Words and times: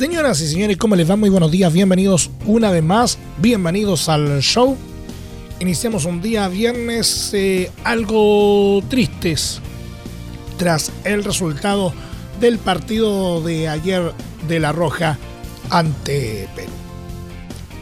Señoras 0.00 0.40
y 0.40 0.46
señores, 0.48 0.78
¿cómo 0.78 0.96
les 0.96 1.10
va? 1.10 1.14
Muy 1.16 1.28
buenos 1.28 1.50
días, 1.50 1.70
bienvenidos 1.74 2.30
una 2.46 2.70
vez 2.70 2.82
más, 2.82 3.18
bienvenidos 3.36 4.08
al 4.08 4.40
show. 4.40 4.74
Iniciamos 5.58 6.06
un 6.06 6.22
día 6.22 6.48
viernes 6.48 7.34
eh, 7.34 7.70
algo 7.84 8.82
tristes 8.88 9.60
tras 10.56 10.90
el 11.04 11.22
resultado 11.22 11.92
del 12.40 12.56
partido 12.56 13.42
de 13.42 13.68
ayer 13.68 14.14
de 14.48 14.58
La 14.58 14.72
Roja 14.72 15.18
ante 15.68 16.48
Perú. 16.56 16.72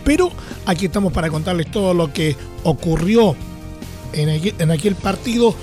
Pero 0.04 0.32
aquí 0.66 0.86
estamos 0.86 1.12
para 1.12 1.30
contarles 1.30 1.70
todo 1.70 1.94
lo 1.94 2.12
que 2.12 2.34
ocurrió 2.64 3.36
en 4.12 4.30
aquel, 4.30 4.54
en 4.58 4.72
aquel 4.72 4.96
partido 4.96 5.54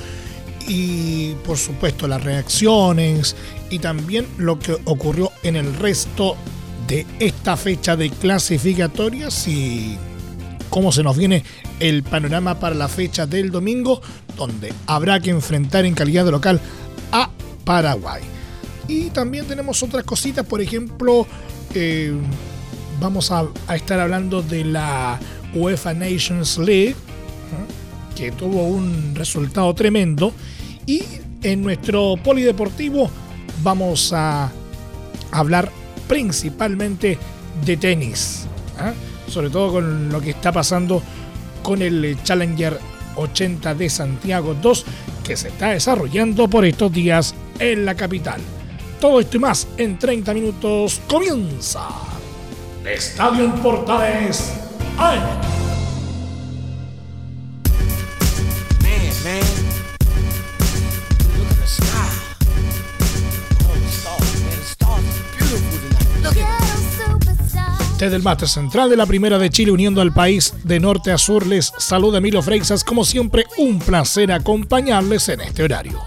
y 0.68 1.34
por 1.46 1.58
supuesto 1.58 2.08
las 2.08 2.24
reacciones 2.24 3.36
y 3.70 3.80
también 3.80 4.26
lo 4.38 4.58
que 4.58 4.78
ocurrió 4.86 5.32
en 5.44 5.56
el 5.56 5.74
resto 5.76 6.38
de 6.88 7.06
esta 7.20 7.58
fecha 7.58 7.96
de 7.96 8.10
clasificatorias 8.10 9.48
y 9.48 9.98
cómo 10.70 10.92
se 10.92 11.04
nos 11.04 11.18
viene 11.18 11.44
el 11.80 12.04
panorama 12.04 12.60
para 12.60 12.76
la 12.76 12.88
fecha 12.88 13.26
del 13.26 13.52
domingo, 13.52 14.02
donde 14.38 14.74
habrá 14.88 15.20
que 15.20 15.30
enfrentar 15.30 15.86
en 15.86 15.94
calidad 15.94 16.26
de 16.26 16.32
local 16.32 16.60
a 17.12 17.30
Paraguay. 17.64 18.22
Y 18.88 19.10
también 19.10 19.46
tenemos 19.46 19.82
otras 19.82 20.04
cositas, 20.04 20.46
por 20.46 20.62
ejemplo, 20.62 21.26
eh, 21.74 22.14
vamos 23.00 23.32
a, 23.32 23.48
estar 23.74 24.00
hablando 24.00 24.42
de 24.42 24.64
la 24.64 25.20
UEFA 25.54 25.94
Nations 25.94 26.58
League, 26.58 26.96
que 28.16 28.32
tuvo 28.32 28.68
un 28.68 29.16
resultado 29.16 29.74
tremendo. 29.74 30.34
Y 30.86 31.04
en 31.42 31.64
nuestro 31.64 32.16
polideportivo 32.24 33.10
vamos 33.64 34.14
a 34.14 34.52
hablar 35.32 35.72
principalmente 36.08 37.18
de 37.64 37.78
tenis, 37.78 38.46
¿eh? 38.80 38.94
sobre 39.32 39.50
todo 39.50 39.74
con 39.74 40.10
lo 40.10 40.22
que 40.22 40.32
está 40.32 40.52
pasando 40.52 41.02
con 41.64 41.82
el 41.82 42.18
Challenger 42.24 42.80
80 43.16 43.74
de 43.76 43.90
Santiago 43.90 44.56
2 44.62 44.86
que 45.24 45.36
se 45.36 45.48
está 45.48 45.70
desarrollando 45.70 46.48
por 46.48 46.66
estos 46.66 46.92
días 46.92 47.34
en 47.60 47.86
la 47.86 47.96
capital. 47.96 48.42
Todo 49.00 49.20
esto 49.20 49.38
y 49.38 49.40
más 49.40 49.68
en 49.78 49.98
30 49.98 50.34
minutos 50.34 51.02
comienza. 51.08 51.88
Estadio 52.86 53.46
en 53.46 53.52
Portales. 53.54 54.54
¡Ay! 54.98 55.20
Desde 68.06 68.18
el 68.18 68.48
central 68.48 68.92
de 68.92 68.98
la 68.98 69.08
Primera 69.08 69.40
de 69.40 69.50
Chile, 69.50 69.72
uniendo 69.72 70.00
al 70.00 70.14
país 70.14 70.54
de 70.64 70.80
norte 70.80 71.12
a 71.12 71.18
sur, 71.18 71.48
les 71.48 71.74
saluda 71.80 72.20
Emilio 72.20 72.44
Freixas. 72.44 72.84
Como 72.84 73.04
siempre, 73.04 73.46
un 73.58 73.80
placer 73.80 74.32
acompañarles 74.32 75.28
en 75.30 75.42
este 75.42 75.64
horario. 75.64 76.00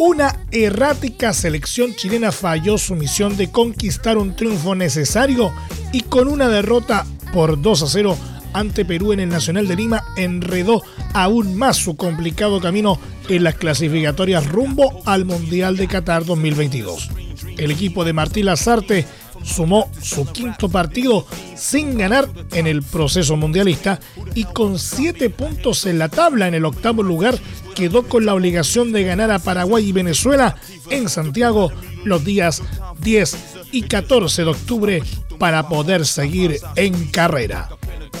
Una 0.00 0.40
errática 0.50 1.32
selección 1.32 1.94
chilena 1.94 2.32
falló 2.32 2.76
su 2.76 2.96
misión 2.96 3.36
de 3.36 3.52
conquistar 3.52 4.18
un 4.18 4.34
triunfo 4.34 4.74
necesario 4.74 5.52
y 5.92 6.00
con 6.00 6.26
una 6.26 6.48
derrota 6.48 7.06
por 7.32 7.62
2 7.62 7.82
a 7.84 7.86
0 7.86 8.18
ante 8.52 8.84
Perú 8.84 9.12
en 9.12 9.20
el 9.20 9.28
Nacional 9.28 9.68
de 9.68 9.76
Lima 9.76 10.02
enredó 10.16 10.82
aún 11.12 11.54
más 11.54 11.76
su 11.76 11.96
complicado 11.96 12.60
camino 12.60 12.98
en 13.28 13.44
las 13.44 13.54
clasificatorias 13.54 14.44
rumbo 14.48 15.02
al 15.06 15.24
Mundial 15.24 15.76
de 15.76 15.86
Qatar 15.86 16.24
2022. 16.24 17.10
El 17.58 17.70
equipo 17.70 18.04
de 18.04 18.12
Martín 18.12 18.46
Lazarte 18.46 19.06
sumó 19.44 19.90
su 20.00 20.26
quinto 20.26 20.68
partido 20.68 21.26
sin 21.56 21.96
ganar 21.98 22.28
en 22.52 22.66
el 22.66 22.82
proceso 22.82 23.36
mundialista 23.36 24.00
y 24.34 24.44
con 24.44 24.78
siete 24.78 25.30
puntos 25.30 25.86
en 25.86 25.98
la 25.98 26.08
tabla 26.08 26.48
en 26.48 26.54
el 26.54 26.64
octavo 26.64 27.02
lugar 27.02 27.38
quedó 27.74 28.04
con 28.04 28.24
la 28.24 28.34
obligación 28.34 28.92
de 28.92 29.04
ganar 29.04 29.30
a 29.30 29.38
Paraguay 29.38 29.88
y 29.88 29.92
Venezuela 29.92 30.56
en 30.90 31.08
Santiago 31.08 31.72
los 32.04 32.24
días 32.24 32.62
10 33.00 33.36
y 33.72 33.82
14 33.82 34.42
de 34.42 34.50
octubre 34.50 35.02
para 35.38 35.68
poder 35.68 36.06
seguir 36.06 36.58
en 36.76 37.06
carrera. 37.08 37.68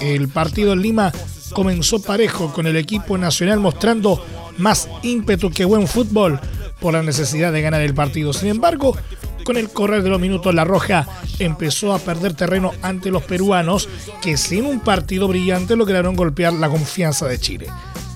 El 0.00 0.28
partido 0.28 0.72
en 0.72 0.82
Lima 0.82 1.12
comenzó 1.52 2.02
parejo 2.02 2.52
con 2.52 2.66
el 2.66 2.76
equipo 2.76 3.16
nacional 3.16 3.60
mostrando 3.60 4.24
más 4.58 4.88
ímpetu 5.02 5.50
que 5.50 5.64
buen 5.64 5.86
fútbol 5.86 6.40
por 6.80 6.94
la 6.94 7.02
necesidad 7.02 7.52
de 7.52 7.62
ganar 7.62 7.80
el 7.80 7.94
partido. 7.94 8.32
Sin 8.32 8.48
embargo, 8.48 8.96
con 9.44 9.56
el 9.56 9.70
correr 9.70 10.02
de 10.02 10.08
los 10.08 10.20
minutos, 10.20 10.54
La 10.54 10.64
Roja 10.64 11.06
empezó 11.38 11.92
a 11.92 11.98
perder 11.98 12.34
terreno 12.34 12.72
ante 12.82 13.10
los 13.10 13.22
peruanos, 13.22 13.88
que 14.20 14.36
sin 14.36 14.66
un 14.66 14.80
partido 14.80 15.28
brillante 15.28 15.76
lograron 15.76 16.16
golpear 16.16 16.52
la 16.54 16.68
confianza 16.68 17.26
de 17.28 17.38
Chile. 17.38 17.66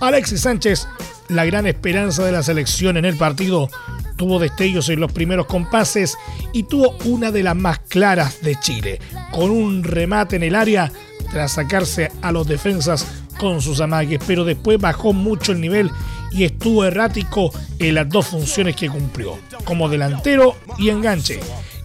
Alexis 0.01 0.41
Sánchez, 0.41 0.89
la 1.29 1.45
gran 1.45 1.67
esperanza 1.67 2.25
de 2.25 2.33
la 2.33 2.43
selección 2.43 2.97
en 2.97 3.05
el 3.05 3.17
partido, 3.17 3.69
tuvo 4.17 4.39
destellos 4.39 4.89
en 4.89 5.01
los 5.01 5.13
primeros 5.13 5.47
compases 5.47 6.17
y 6.53 6.65
tuvo 6.65 6.97
una 7.05 7.31
de 7.31 7.43
las 7.43 7.57
más 7.57 7.79
claras 7.79 8.43
de 8.43 8.57
Chile, 8.57 9.01
con 9.31 9.51
un 9.51 9.85
remate 9.85 10.37
en 10.37 10.43
el 10.43 10.55
área 10.55 10.91
tras 11.31 11.53
sacarse 11.53 12.11
a 12.23 12.33
los 12.33 12.47
defensas 12.47 13.07
con 13.39 13.63
sus 13.63 13.81
amagues, 13.81 14.21
pero 14.27 14.45
después 14.45 14.79
bajó 14.79 15.13
mucho 15.13 15.53
el 15.53 15.61
nivel 15.61 15.91
y 16.31 16.45
estuvo 16.45 16.85
errático 16.85 17.53
en 17.79 17.95
las 17.95 18.09
dos 18.09 18.27
funciones 18.27 18.77
que 18.77 18.89
cumplió, 18.89 19.39
como 19.65 19.89
delantero 19.89 20.57
y 20.79 20.91
enganche. 20.91 21.41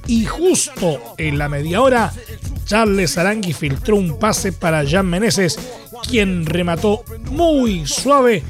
Y 0.08 0.26
justo 0.26 1.16
en 1.18 1.38
la 1.38 1.48
media 1.50 1.82
hora, 1.82 2.14
Charles 2.66 3.18
Arangui 3.18 3.54
filtró 3.54 3.96
un 3.96 4.20
pase 4.20 4.52
para 4.52 4.88
Jan 4.88 5.06
Meneses, 5.06 5.58
quien 6.08 6.46
remató 6.46 7.04
muy 7.32 7.86
suave 7.86 8.44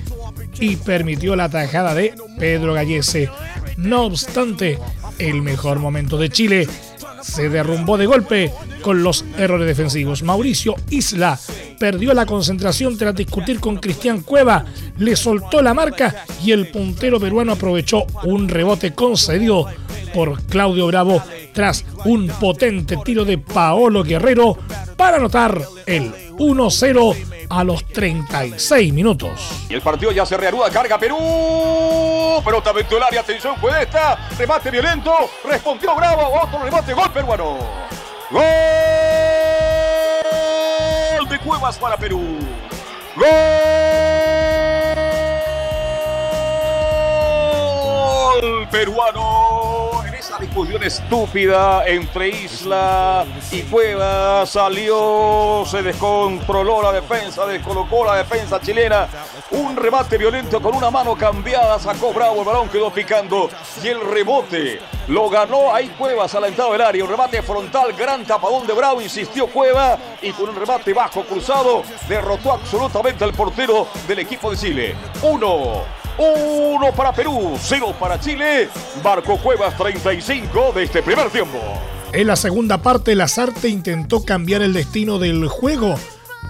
y 0.60 0.76
permitió 0.78 1.36
la 1.36 1.50
tajada 1.50 1.94
de 1.94 2.14
Pedro 2.40 2.74
Gallese. 2.74 3.30
No 3.78 4.04
obstante, 4.04 4.80
el 5.20 5.42
mejor 5.42 5.80
momento 5.80 6.18
de 6.18 6.30
Chile 6.30 6.68
se 7.22 7.50
derrumbó 7.50 7.98
de 7.98 8.06
golpe 8.06 8.52
con 8.82 9.04
los 9.04 9.24
errores 9.38 9.68
defensivos. 9.68 10.24
Mauricio 10.24 10.76
Isla 10.90 11.40
perdió 11.78 12.14
la 12.14 12.26
concentración 12.26 12.98
tras 12.98 13.16
discutir 13.16 13.60
con 13.60 13.78
Cristian 13.78 14.22
Cueva, 14.22 14.66
le 14.98 15.16
soltó 15.16 15.62
la 15.62 15.74
marca 15.74 16.26
y 16.44 16.52
el 16.52 16.70
puntero 16.70 17.20
peruano 17.20 17.54
aprovechó 17.54 18.06
un 18.24 18.48
rebote 18.48 18.94
concedido 18.94 19.68
por 20.14 20.44
Claudio 20.44 20.88
Bravo 20.88 21.24
tras 21.54 21.86
un 22.06 22.28
potente 22.28 22.98
tiro 23.04 23.26
de 23.26 23.38
Paolo 23.38 24.04
Guerrero 24.04 24.58
para 24.96 25.18
anotar 25.18 25.60
el 25.86 26.14
1-0 26.38 27.48
a 27.50 27.64
los 27.64 27.86
36 27.86 28.94
minutos. 28.94 29.66
Y 29.70 29.76
el 29.76 29.82
partido 29.82 30.12
ya 30.12 30.26
se 30.26 30.38
reanuda, 30.38 30.70
carga 30.70 30.98
Perú. 30.98 31.18
Pelota 32.44 32.72
área, 33.08 33.22
atención, 33.22 33.56
fue 33.58 33.84
esta. 33.84 34.30
Remate 34.38 34.72
violento, 34.72 35.14
respondió 35.48 35.96
Bravo, 35.96 36.42
otro 36.42 36.64
remate, 36.64 36.94
gol 36.94 37.12
peruano. 37.12 37.58
Gol 38.32 38.93
Cuevas 41.44 41.78
para 41.78 41.98
Perú. 41.98 42.22
Gol 43.16 43.28
peruano 48.72 49.43
discusión 50.54 50.84
estúpida 50.84 51.84
entre 51.88 52.30
Isla 52.30 53.26
y 53.52 53.64
Cuevas. 53.64 54.52
Salió, 54.52 55.64
se 55.66 55.82
descontroló 55.82 56.80
la 56.84 56.92
defensa, 56.92 57.48
descolocó 57.48 58.06
la 58.06 58.18
defensa 58.18 58.62
chilena. 58.62 59.08
Un 59.50 59.76
remate 59.76 60.16
violento 60.16 60.62
con 60.62 60.76
una 60.76 60.92
mano 60.92 61.16
cambiada, 61.16 61.80
sacó 61.80 62.14
Bravo, 62.14 62.42
el 62.42 62.46
balón 62.46 62.70
quedó 62.70 62.92
picando 62.92 63.50
y 63.84 63.88
el 63.88 64.00
rebote 64.02 64.80
lo 65.08 65.28
ganó 65.28 65.74
ahí 65.74 65.88
Cuevas 65.98 66.36
al 66.36 66.46
entrada 66.46 66.72
del 66.72 66.82
área. 66.82 67.04
Un 67.04 67.10
remate 67.10 67.42
frontal, 67.42 67.92
gran 67.94 68.24
tapadón 68.24 68.68
de 68.68 68.74
Bravo, 68.74 69.02
insistió 69.02 69.48
Cueva 69.48 69.98
y 70.22 70.32
con 70.34 70.50
un 70.50 70.56
remate 70.56 70.94
bajo 70.94 71.24
cruzado 71.24 71.82
derrotó 72.08 72.52
absolutamente 72.52 73.24
al 73.24 73.34
portero 73.34 73.88
del 74.08 74.20
equipo 74.20 74.52
de 74.52 74.58
Chile. 74.58 74.96
Uno. 75.24 76.03
Uno 76.18 76.92
para 76.92 77.12
Perú, 77.12 77.58
cero 77.60 77.94
para 78.00 78.20
Chile. 78.20 78.70
Barco 79.04 79.38
Cuevas 79.38 79.76
35 79.76 80.72
de 80.76 80.84
este 80.84 81.02
primer 81.02 81.30
tiempo. 81.32 81.58
En 82.12 82.28
la 82.28 82.36
segunda 82.36 82.78
parte, 82.78 83.16
Lazarte 83.16 83.70
intentó 83.70 84.24
cambiar 84.24 84.62
el 84.62 84.74
destino 84.74 85.18
del 85.18 85.48
juego, 85.48 85.96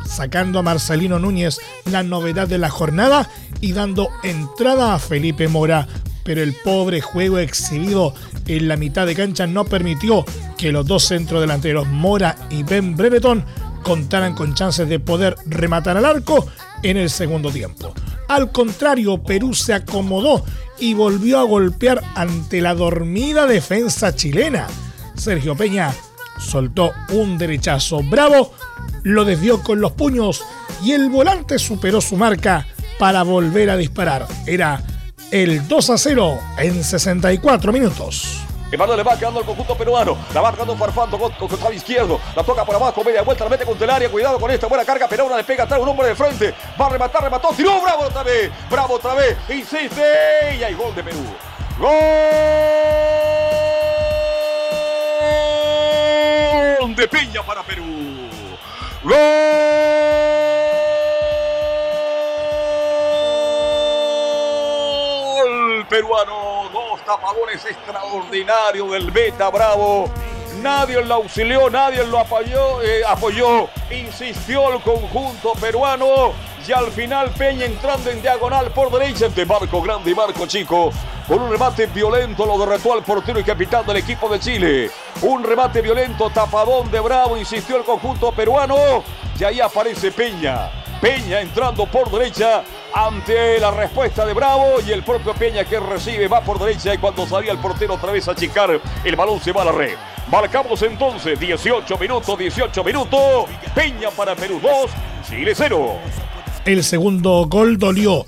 sacando 0.05 0.59
a 0.59 0.63
Marcelino 0.63 1.19
Núñez 1.19 1.59
la 1.89 2.03
novedad 2.03 2.47
de 2.47 2.57
la 2.57 2.69
jornada 2.69 3.29
y 3.61 3.71
dando 3.71 4.09
entrada 4.23 4.95
a 4.95 4.99
Felipe 4.99 5.47
Mora. 5.47 5.87
Pero 6.25 6.41
el 6.41 6.53
pobre 6.53 6.99
juego 6.99 7.37
exhibido 7.37 8.13
en 8.47 8.67
la 8.67 8.75
mitad 8.75 9.05
de 9.05 9.15
cancha 9.15 9.47
no 9.47 9.63
permitió 9.63 10.25
que 10.57 10.73
los 10.73 10.85
dos 10.85 11.07
centrodelanteros 11.07 11.87
Mora 11.87 12.35
y 12.49 12.63
Ben 12.63 12.97
Brereton 12.97 13.45
contaran 13.83 14.33
con 14.33 14.55
chances 14.55 14.89
de 14.89 14.99
poder 14.99 15.35
rematar 15.45 15.97
al 15.97 16.05
arco 16.05 16.47
en 16.81 16.97
el 16.97 17.09
segundo 17.09 17.49
tiempo. 17.51 17.93
Al 18.27 18.51
contrario, 18.51 19.23
Perú 19.23 19.53
se 19.53 19.73
acomodó 19.73 20.43
y 20.79 20.93
volvió 20.93 21.39
a 21.39 21.43
golpear 21.43 22.01
ante 22.15 22.61
la 22.61 22.73
dormida 22.73 23.45
defensa 23.47 24.15
chilena. 24.15 24.67
Sergio 25.15 25.55
Peña 25.55 25.93
soltó 26.39 26.91
un 27.11 27.37
derechazo 27.37 28.01
bravo, 28.03 28.53
lo 29.03 29.25
desvió 29.25 29.61
con 29.61 29.81
los 29.81 29.91
puños 29.93 30.43
y 30.83 30.91
el 30.91 31.09
volante 31.09 31.59
superó 31.59 32.01
su 32.01 32.17
marca 32.17 32.67
para 32.99 33.23
volver 33.23 33.69
a 33.69 33.77
disparar. 33.77 34.27
Era 34.45 34.81
el 35.31 35.67
2 35.67 35.89
a 35.89 35.97
0 35.97 36.39
en 36.59 36.83
64 36.83 37.71
minutos. 37.71 38.42
Emanuel 38.71 38.97
le 38.97 39.03
va 39.03 39.17
quedando 39.17 39.39
el 39.39 39.45
conjunto 39.45 39.75
peruano. 39.75 40.17
La 40.33 40.41
va 40.41 40.51
tocando 40.51 40.75
Farfán, 40.75 41.09
con 41.11 41.31
el 41.67 41.73
izquierdo. 41.75 42.19
La 42.35 42.43
toca 42.43 42.65
por 42.65 42.75
abajo, 42.75 43.03
media 43.03 43.21
vuelta, 43.21 43.43
la 43.43 43.49
mete 43.51 43.65
contra 43.65 43.85
el 43.85 43.91
área. 43.91 44.09
Cuidado 44.09 44.39
con 44.39 44.49
esta 44.49 44.67
buena 44.67 44.83
carga. 44.83 45.07
Perona 45.07 45.37
le 45.37 45.43
pega 45.43 45.65
atrás 45.65 45.79
un 45.79 45.89
hombre 45.89 46.07
de 46.07 46.15
frente. 46.15 46.53
Va 46.79 46.87
a 46.87 46.89
rematar, 46.89 47.23
remató. 47.23 47.49
Tiró, 47.49 47.81
bravo 47.81 48.05
otra 48.05 48.23
vez. 48.23 48.51
Bravo 48.69 48.95
otra 48.95 49.13
vez. 49.13 49.37
Insiste. 49.49 50.55
Y 50.57 50.63
hay 50.63 50.73
gol 50.73 50.95
de 50.95 51.03
Perú. 51.03 51.23
Gol 56.79 56.95
de 56.95 57.07
Piña 57.07 57.43
para 57.43 57.61
Perú. 57.63 57.83
Gol 59.03 59.13
peruano. 65.89 66.42
Dos 67.13 67.21
tapadores 67.21 67.63
extraordinarios 67.65 68.91
del 68.91 69.11
Beta 69.11 69.49
Bravo. 69.49 70.09
Nadie 70.61 70.99
lo 71.03 71.15
auxilió, 71.15 71.69
nadie 71.69 72.03
lo 72.05 72.17
apoyó, 72.17 72.81
eh, 72.81 73.03
apoyó. 73.07 73.67
Insistió 73.91 74.73
el 74.73 74.81
conjunto 74.81 75.53
peruano. 75.53 76.33
Y 76.67 76.71
al 76.71 76.91
final 76.91 77.29
Peña 77.31 77.65
entrando 77.65 78.09
en 78.09 78.21
diagonal 78.21 78.71
por 78.71 78.91
derecha 78.91 79.27
de 79.27 79.45
Marco 79.45 79.81
Grande 79.81 80.09
y 80.09 80.15
Marco 80.15 80.47
Chico. 80.47 80.91
Con 81.27 81.41
un 81.41 81.51
remate 81.51 81.85
violento 81.87 82.47
lo 82.47 82.57
derretó 82.57 82.93
al 82.93 83.03
portero 83.03 83.39
y 83.39 83.43
capitán 83.43 83.85
del 83.85 83.97
equipo 83.97 84.27
de 84.29 84.39
Chile. 84.39 84.91
Un 85.21 85.43
remate 85.43 85.81
violento, 85.81 86.31
tapadón 86.31 86.89
de 86.89 86.99
Bravo, 86.99 87.37
insistió 87.37 87.77
el 87.77 87.83
conjunto 87.83 88.31
peruano. 88.31 89.03
Y 89.39 89.43
ahí 89.43 89.59
aparece 89.59 90.11
Peña. 90.11 90.71
Peña 90.99 91.41
entrando 91.41 91.85
por 91.85 92.09
derecha 92.09 92.63
ante 92.93 93.59
la 93.59 93.71
respuesta 93.71 94.25
de 94.25 94.33
Bravo 94.33 94.75
y 94.85 94.91
el 94.91 95.03
propio 95.03 95.33
Peña 95.33 95.65
que 95.65 95.79
recibe 95.79 96.27
va 96.27 96.41
por 96.41 96.59
derecha 96.59 96.93
y 96.93 96.97
cuando 96.97 97.25
salía 97.25 97.51
el 97.51 97.57
portero 97.57 97.95
otra 97.95 98.11
vez 98.11 98.27
a 98.27 98.35
chicar, 98.35 98.79
el 99.03 99.15
balón 99.15 99.41
se 99.41 99.51
va 99.51 99.63
a 99.63 99.65
la 99.65 99.71
red. 99.71 99.95
Marcamos 100.31 100.81
entonces 100.83 101.39
18 101.39 101.97
minutos, 101.97 102.37
18 102.37 102.83
minutos. 102.83 103.45
Peña 103.73 104.09
para 104.11 104.35
Perú 104.35 104.59
2, 104.61 104.71
Chile 105.27 105.53
0. 105.55 105.93
El 106.65 106.83
segundo 106.83 107.45
gol 107.47 107.77
dolió 107.77 108.25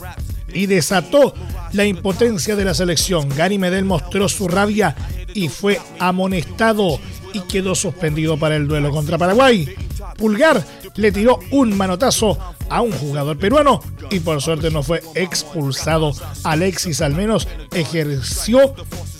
y 0.53 0.65
desató 0.65 1.33
la 1.73 1.85
impotencia 1.85 2.55
de 2.55 2.65
la 2.65 2.73
selección. 2.73 3.29
Gary 3.29 3.57
Medel 3.57 3.85
mostró 3.85 4.27
su 4.27 4.47
rabia 4.47 4.95
y 5.33 5.49
fue 5.49 5.79
amonestado 5.99 6.99
y 7.33 7.41
quedó 7.41 7.75
suspendido 7.75 8.37
para 8.37 8.55
el 8.55 8.67
duelo 8.67 8.91
contra 8.91 9.17
Paraguay. 9.17 9.73
Pulgar 10.17 10.63
le 10.95 11.11
tiró 11.11 11.39
un 11.51 11.77
manotazo 11.77 12.54
a 12.69 12.81
un 12.81 12.91
jugador 12.91 13.37
peruano 13.37 13.81
y 14.09 14.19
por 14.19 14.41
suerte 14.41 14.71
no 14.71 14.83
fue 14.83 15.01
expulsado. 15.15 16.13
Alexis 16.43 17.01
al 17.01 17.13
menos 17.13 17.47
ejerció 17.71 18.75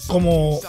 como 0.07 0.59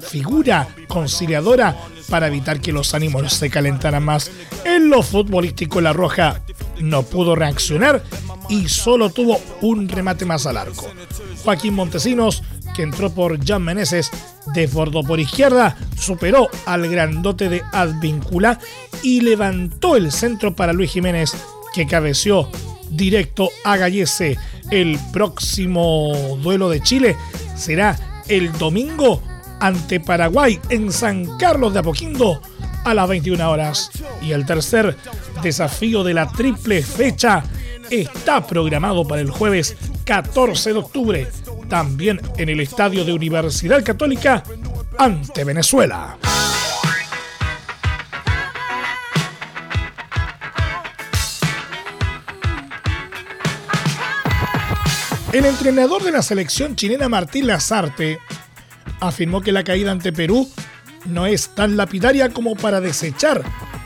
figura 0.00 0.68
conciliadora 0.88 1.76
para 2.08 2.26
evitar 2.26 2.60
que 2.60 2.72
los 2.72 2.94
ánimos 2.94 3.32
se 3.32 3.50
calentaran 3.50 4.04
más. 4.04 4.30
En 4.64 4.90
lo 4.90 5.02
futbolístico 5.02 5.80
La 5.80 5.92
Roja 5.92 6.42
no 6.80 7.02
pudo 7.02 7.34
reaccionar 7.34 8.02
y 8.48 8.68
solo 8.68 9.10
tuvo 9.10 9.40
un 9.62 9.88
remate 9.88 10.24
más 10.24 10.46
al 10.46 10.56
arco. 10.56 10.90
Joaquín 11.42 11.74
Montesinos, 11.74 12.42
que 12.74 12.82
entró 12.82 13.10
por 13.10 13.42
Jan 13.44 13.62
Meneses, 13.62 14.10
desbordó 14.54 15.02
por 15.02 15.20
izquierda, 15.20 15.76
superó 15.98 16.48
al 16.66 16.88
grandote 16.88 17.48
de 17.48 17.62
Advíncula 17.72 18.58
y 19.02 19.20
levantó 19.20 19.96
el 19.96 20.12
centro 20.12 20.54
para 20.54 20.72
Luis 20.72 20.92
Jiménez, 20.92 21.34
que 21.74 21.86
cabeció 21.86 22.48
directo 22.90 23.50
a 23.64 23.76
Gallese. 23.76 24.38
El 24.70 24.98
próximo 25.12 26.38
duelo 26.42 26.70
de 26.70 26.80
Chile 26.80 27.16
será 27.56 28.22
el 28.28 28.52
domingo 28.52 29.22
ante 29.60 30.00
Paraguay 30.00 30.58
en 30.70 30.92
San 30.92 31.36
Carlos 31.38 31.72
de 31.72 31.80
Apoquindo 31.80 32.40
a 32.84 32.94
las 32.94 33.08
21 33.08 33.50
horas. 33.50 33.90
Y 34.22 34.32
el 34.32 34.46
tercer 34.46 34.96
desafío 35.42 36.04
de 36.04 36.14
la 36.14 36.28
triple 36.28 36.82
fecha 36.82 37.42
está 37.90 38.46
programado 38.46 39.06
para 39.06 39.20
el 39.20 39.30
jueves 39.30 39.76
14 40.04 40.72
de 40.72 40.78
octubre, 40.78 41.28
también 41.68 42.20
en 42.36 42.48
el 42.48 42.60
estadio 42.60 43.04
de 43.04 43.12
Universidad 43.12 43.82
Católica 43.84 44.42
ante 44.98 45.44
Venezuela. 45.44 46.18
El 55.34 55.46
entrenador 55.46 56.04
de 56.04 56.12
la 56.12 56.22
selección 56.22 56.76
chilena 56.76 57.08
Martín 57.08 57.48
Lazarte 57.48 58.20
afirmó 59.00 59.40
que 59.40 59.50
la 59.50 59.64
caída 59.64 59.90
ante 59.90 60.12
Perú 60.12 60.48
no 61.06 61.26
es 61.26 61.56
tan 61.56 61.76
lapidaria 61.76 62.28
como 62.28 62.54
para 62.54 62.80
desechar 62.80 63.42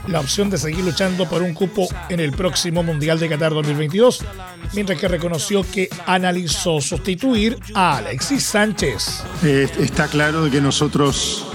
la 0.09 0.21
opción 0.21 0.51
de 0.51 0.59
seguir 0.59 0.85
luchando 0.85 1.27
por 1.27 1.41
un 1.41 1.55
cupo 1.55 1.89
en 2.11 2.21
el 2.21 2.33
próximo 2.33 2.83
Mundial 2.83 3.19
de 3.19 3.31
Qatar 3.31 3.55
2022, 3.55 4.27
mientras 4.75 4.99
que 4.99 5.09
reconoció 5.09 5.63
que 5.63 5.89
analizó 6.05 6.83
sustituir 6.83 7.59
a 7.73 7.97
Alexis 7.97 8.43
Sánchez. 8.45 9.23
Está 9.43 10.07
claro 10.09 10.51
que 10.51 10.61
nosotros 10.61 11.47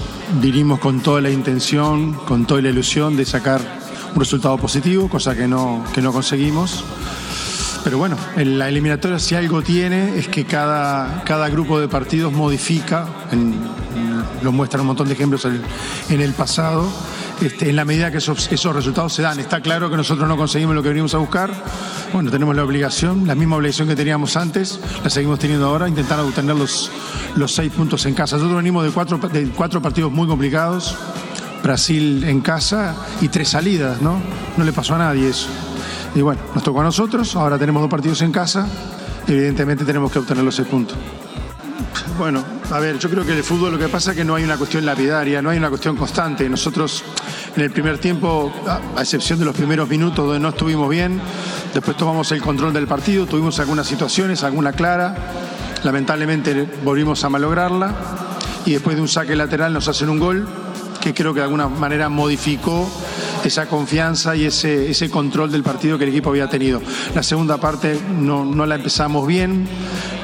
vinimos 0.42 0.80
con 0.80 1.04
toda 1.04 1.20
la 1.20 1.30
intención, 1.30 2.14
con 2.26 2.48
toda 2.48 2.62
la 2.62 2.70
ilusión 2.70 3.16
de 3.16 3.24
sacar 3.24 3.60
un 4.12 4.18
resultado 4.18 4.58
positivo, 4.58 5.08
cosa 5.08 5.36
que 5.36 5.46
no, 5.46 5.84
que 5.94 6.02
no 6.02 6.12
conseguimos. 6.12 6.82
Pero 7.84 7.98
bueno, 7.98 8.16
en 8.34 8.58
la 8.58 8.70
eliminatoria 8.70 9.18
si 9.18 9.34
algo 9.34 9.60
tiene 9.60 10.18
es 10.18 10.26
que 10.28 10.46
cada, 10.46 11.22
cada 11.24 11.50
grupo 11.50 11.78
de 11.78 11.86
partidos 11.86 12.32
modifica, 12.32 13.06
lo 14.42 14.52
muestran 14.52 14.80
un 14.80 14.86
montón 14.86 15.06
de 15.06 15.12
ejemplos 15.12 15.44
en, 15.44 16.20
el 16.20 16.32
pasado, 16.32 16.88
este, 17.42 17.68
en 17.68 17.76
la 17.76 17.84
medida 17.84 18.10
que 18.10 18.18
esos, 18.18 18.50
esos, 18.50 18.74
resultados 18.74 19.12
se 19.12 19.20
dan. 19.20 19.38
Está 19.38 19.60
claro 19.60 19.90
que 19.90 19.98
nosotros 19.98 20.26
no 20.26 20.38
conseguimos 20.38 20.74
lo 20.74 20.82
que 20.82 20.88
venimos 20.88 21.14
a 21.14 21.18
buscar. 21.18 21.52
Bueno, 22.14 22.30
tenemos 22.30 22.56
la 22.56 22.64
obligación, 22.64 23.26
la 23.26 23.34
misma 23.34 23.56
obligación 23.56 23.86
que 23.86 23.96
teníamos 23.96 24.38
antes, 24.38 24.80
la 25.02 25.10
seguimos 25.10 25.38
teniendo 25.38 25.66
ahora, 25.66 25.86
intentar 25.86 26.18
obtener 26.20 26.56
los, 26.56 26.90
los 27.36 27.54
seis 27.54 27.70
puntos 27.70 28.06
en 28.06 28.14
casa. 28.14 28.36
Nosotros 28.36 28.56
venimos 28.56 28.84
de 28.84 28.92
cuatro, 28.92 29.18
de 29.18 29.48
cuatro 29.48 29.82
partidos 29.82 30.10
muy 30.10 30.26
complicados. 30.26 30.96
Brasil 31.62 32.24
en 32.24 32.40
casa 32.40 32.94
y 33.20 33.28
tres 33.28 33.50
salidas, 33.50 34.00
¿no? 34.00 34.20
No 34.56 34.64
le 34.64 34.72
pasó 34.72 34.94
a 34.94 34.98
nadie 34.98 35.28
eso. 35.28 35.48
Y 36.14 36.22
bueno, 36.22 36.40
nos 36.54 36.62
tocó 36.62 36.80
a 36.80 36.84
nosotros, 36.84 37.34
ahora 37.36 37.58
tenemos 37.58 37.82
dos 37.82 37.90
partidos 37.90 38.22
en 38.22 38.30
casa, 38.30 38.66
evidentemente 39.26 39.84
tenemos 39.84 40.12
que 40.12 40.20
obtener 40.20 40.44
los 40.44 40.54
seis 40.54 40.68
puntos. 40.68 40.96
Bueno, 42.16 42.44
a 42.70 42.78
ver, 42.78 42.98
yo 42.98 43.10
creo 43.10 43.24
que 43.24 43.32
el 43.32 43.42
fútbol 43.42 43.72
lo 43.72 43.78
que 43.78 43.88
pasa 43.88 44.12
es 44.12 44.16
que 44.16 44.24
no 44.24 44.36
hay 44.36 44.44
una 44.44 44.56
cuestión 44.56 44.86
lapidaria, 44.86 45.42
no 45.42 45.50
hay 45.50 45.58
una 45.58 45.68
cuestión 45.68 45.96
constante. 45.96 46.48
Nosotros 46.48 47.02
en 47.56 47.62
el 47.62 47.72
primer 47.72 47.98
tiempo, 47.98 48.52
a 48.96 49.00
excepción 49.00 49.40
de 49.40 49.44
los 49.44 49.56
primeros 49.56 49.88
minutos 49.88 50.24
donde 50.24 50.38
no 50.38 50.50
estuvimos 50.50 50.88
bien, 50.88 51.20
después 51.72 51.96
tomamos 51.96 52.30
el 52.30 52.40
control 52.40 52.72
del 52.72 52.86
partido, 52.86 53.26
tuvimos 53.26 53.58
algunas 53.58 53.86
situaciones, 53.86 54.44
alguna 54.44 54.72
clara, 54.72 55.16
lamentablemente 55.82 56.68
volvimos 56.84 57.24
a 57.24 57.28
malograrla 57.28 57.92
y 58.64 58.72
después 58.72 58.94
de 58.94 59.02
un 59.02 59.08
saque 59.08 59.34
lateral 59.34 59.72
nos 59.72 59.88
hacen 59.88 60.08
un 60.08 60.20
gol 60.20 60.46
que 61.00 61.12
creo 61.12 61.34
que 61.34 61.40
de 61.40 61.44
alguna 61.44 61.68
manera 61.68 62.08
modificó 62.08 62.88
esa 63.48 63.66
confianza 63.66 64.36
y 64.36 64.44
ese, 64.44 64.90
ese 64.90 65.10
control 65.10 65.50
del 65.50 65.62
partido 65.62 65.98
que 65.98 66.04
el 66.04 66.10
equipo 66.10 66.30
había 66.30 66.48
tenido. 66.48 66.80
La 67.14 67.22
segunda 67.22 67.58
parte 67.58 67.98
no, 68.18 68.44
no 68.44 68.66
la 68.66 68.76
empezamos 68.76 69.26
bien, 69.26 69.66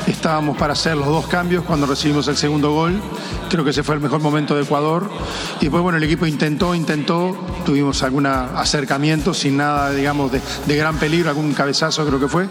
Estábamos 0.07 0.57
para 0.57 0.73
hacer 0.73 0.97
los 0.97 1.07
dos 1.07 1.27
cambios 1.27 1.65
cuando 1.65 1.87
recibimos 1.87 2.27
el 2.29 2.37
segundo 2.37 2.73
gol. 2.73 3.01
Creo 3.49 3.65
que 3.65 3.71
ese 3.71 3.83
fue 3.83 3.95
el 3.95 4.01
mejor 4.01 4.21
momento 4.21 4.55
de 4.57 4.63
Ecuador. 4.63 5.11
Y 5.59 5.67
después, 5.67 5.83
bueno, 5.83 5.99
el 5.99 6.05
equipo 6.05 6.27
intentó, 6.27 6.75
intentó. 6.75 7.37
Tuvimos 7.65 8.03
algún 8.03 8.27
acercamiento 8.27 9.35
sin 9.35 9.57
nada, 9.57 9.91
digamos, 9.91 10.33
de, 10.33 10.77
gran 10.77 10.99
peligro, 10.99 11.31
algún 11.31 11.53
cabezazo 11.53 12.07
creo 12.07 12.19
que 12.19 12.29
fue. 12.29 12.49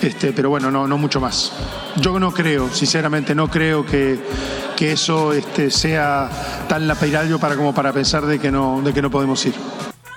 Este, 0.00 0.32
pero 0.32 0.50
bueno, 0.50 0.70
no, 0.70 0.86
no 0.86 0.98
mucho 0.98 1.20
más. 1.20 1.52
Yo 1.96 2.18
no 2.18 2.32
creo, 2.32 2.70
sinceramente, 2.72 3.34
no 3.34 3.48
creo 3.48 3.84
que, 3.84 4.20
que 4.76 4.92
eso 4.92 5.32
este, 5.32 5.70
sea 5.70 6.30
tan 6.68 6.86
lapidario 6.86 7.38
para 7.38 7.56
como 7.56 7.74
para 7.74 7.92
pensar 7.92 8.26
de 8.26 8.38
que 8.38 8.50
no, 8.50 8.80
de 8.82 8.92
que 8.92 9.02
no 9.02 9.10
podemos 9.10 9.44
ir 9.46 9.54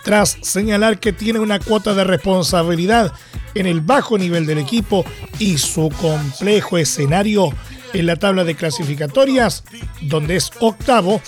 tras 0.03 0.37
señalar 0.41 0.99
que 0.99 1.13
tiene 1.13 1.39
una 1.39 1.59
cuota 1.59 1.93
de 1.93 2.03
responsabilidad 2.03 3.13
en 3.53 3.65
el 3.65 3.81
bajo 3.81 4.17
nivel 4.17 4.45
del 4.45 4.57
equipo 4.57 5.05
y 5.39 5.57
su 5.57 5.89
complejo 5.89 6.77
escenario 6.77 7.49
en 7.93 8.05
la 8.05 8.15
tabla 8.15 8.43
de 8.43 8.55
clasificatorias, 8.55 9.63
donde 10.01 10.37
es 10.37 10.51
octavo, 10.59 11.21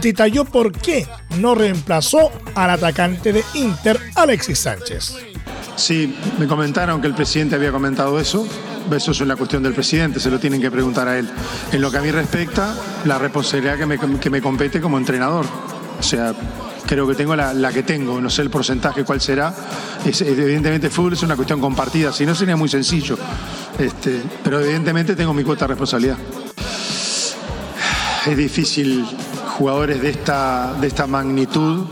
detalló 0.00 0.44
por 0.44 0.72
qué 0.72 1.06
no 1.38 1.54
reemplazó 1.54 2.30
al 2.54 2.70
atacante 2.70 3.32
de 3.32 3.44
Inter, 3.54 3.98
Alexis 4.14 4.58
Sánchez. 4.58 5.14
Sí, 5.76 6.14
me 6.38 6.46
comentaron 6.46 7.00
que 7.00 7.06
el 7.06 7.14
presidente 7.14 7.56
había 7.56 7.72
comentado 7.72 8.18
eso. 8.20 8.46
Eso 8.90 9.12
es 9.12 9.20
una 9.20 9.36
cuestión 9.36 9.62
del 9.62 9.72
presidente, 9.72 10.20
se 10.20 10.30
lo 10.30 10.38
tienen 10.38 10.60
que 10.60 10.70
preguntar 10.70 11.08
a 11.08 11.18
él. 11.18 11.28
En 11.72 11.80
lo 11.80 11.90
que 11.90 11.98
a 11.98 12.02
mí 12.02 12.10
respecta, 12.10 12.74
la 13.04 13.18
responsabilidad 13.18 13.78
que 13.78 13.86
me, 13.86 13.98
que 13.98 14.28
me 14.28 14.42
compete 14.42 14.80
como 14.80 14.98
entrenador. 14.98 15.46
O 16.02 16.04
sea, 16.04 16.34
creo 16.84 17.06
que 17.06 17.14
tengo 17.14 17.36
la, 17.36 17.72
que 17.72 17.84
tengo, 17.84 18.20
no 18.20 18.28
sé 18.28 18.42
el 18.42 18.50
porcentaje 18.50 19.04
cuál 19.04 19.20
será. 19.20 19.54
evidentemente 20.04 20.88
el 20.88 20.92
fútbol 20.92 21.12
es 21.12 21.22
una 21.22 21.36
cuestión 21.36 21.60
compartida, 21.60 22.12
si 22.12 22.26
no 22.26 22.34
sería 22.34 22.56
muy 22.56 22.68
sencillo. 22.68 23.16
Este, 23.78 24.20
pero 24.42 24.58
evidentemente 24.58 25.14
tengo 25.14 25.32
mi 25.32 25.44
cuota 25.44 25.64
de 25.64 25.68
responsabilidad. 25.68 26.18
Es 28.26 28.36
difícil 28.36 29.06
jugadores 29.56 30.02
de 30.02 30.10
esta, 30.10 30.74
de 30.80 30.88
esta 30.88 31.06
magnitud 31.06 31.86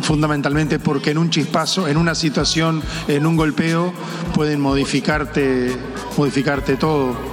fundamentalmente 0.00 0.78
porque 0.78 1.10
en 1.10 1.18
un 1.18 1.28
chispazo, 1.28 1.86
en 1.86 1.98
una 1.98 2.14
situación, 2.14 2.82
en 3.08 3.26
un 3.26 3.36
golpeo, 3.36 3.92
pueden 4.32 4.58
modificarte, 4.58 5.76
modificarte 6.16 6.76
todo 6.76 7.29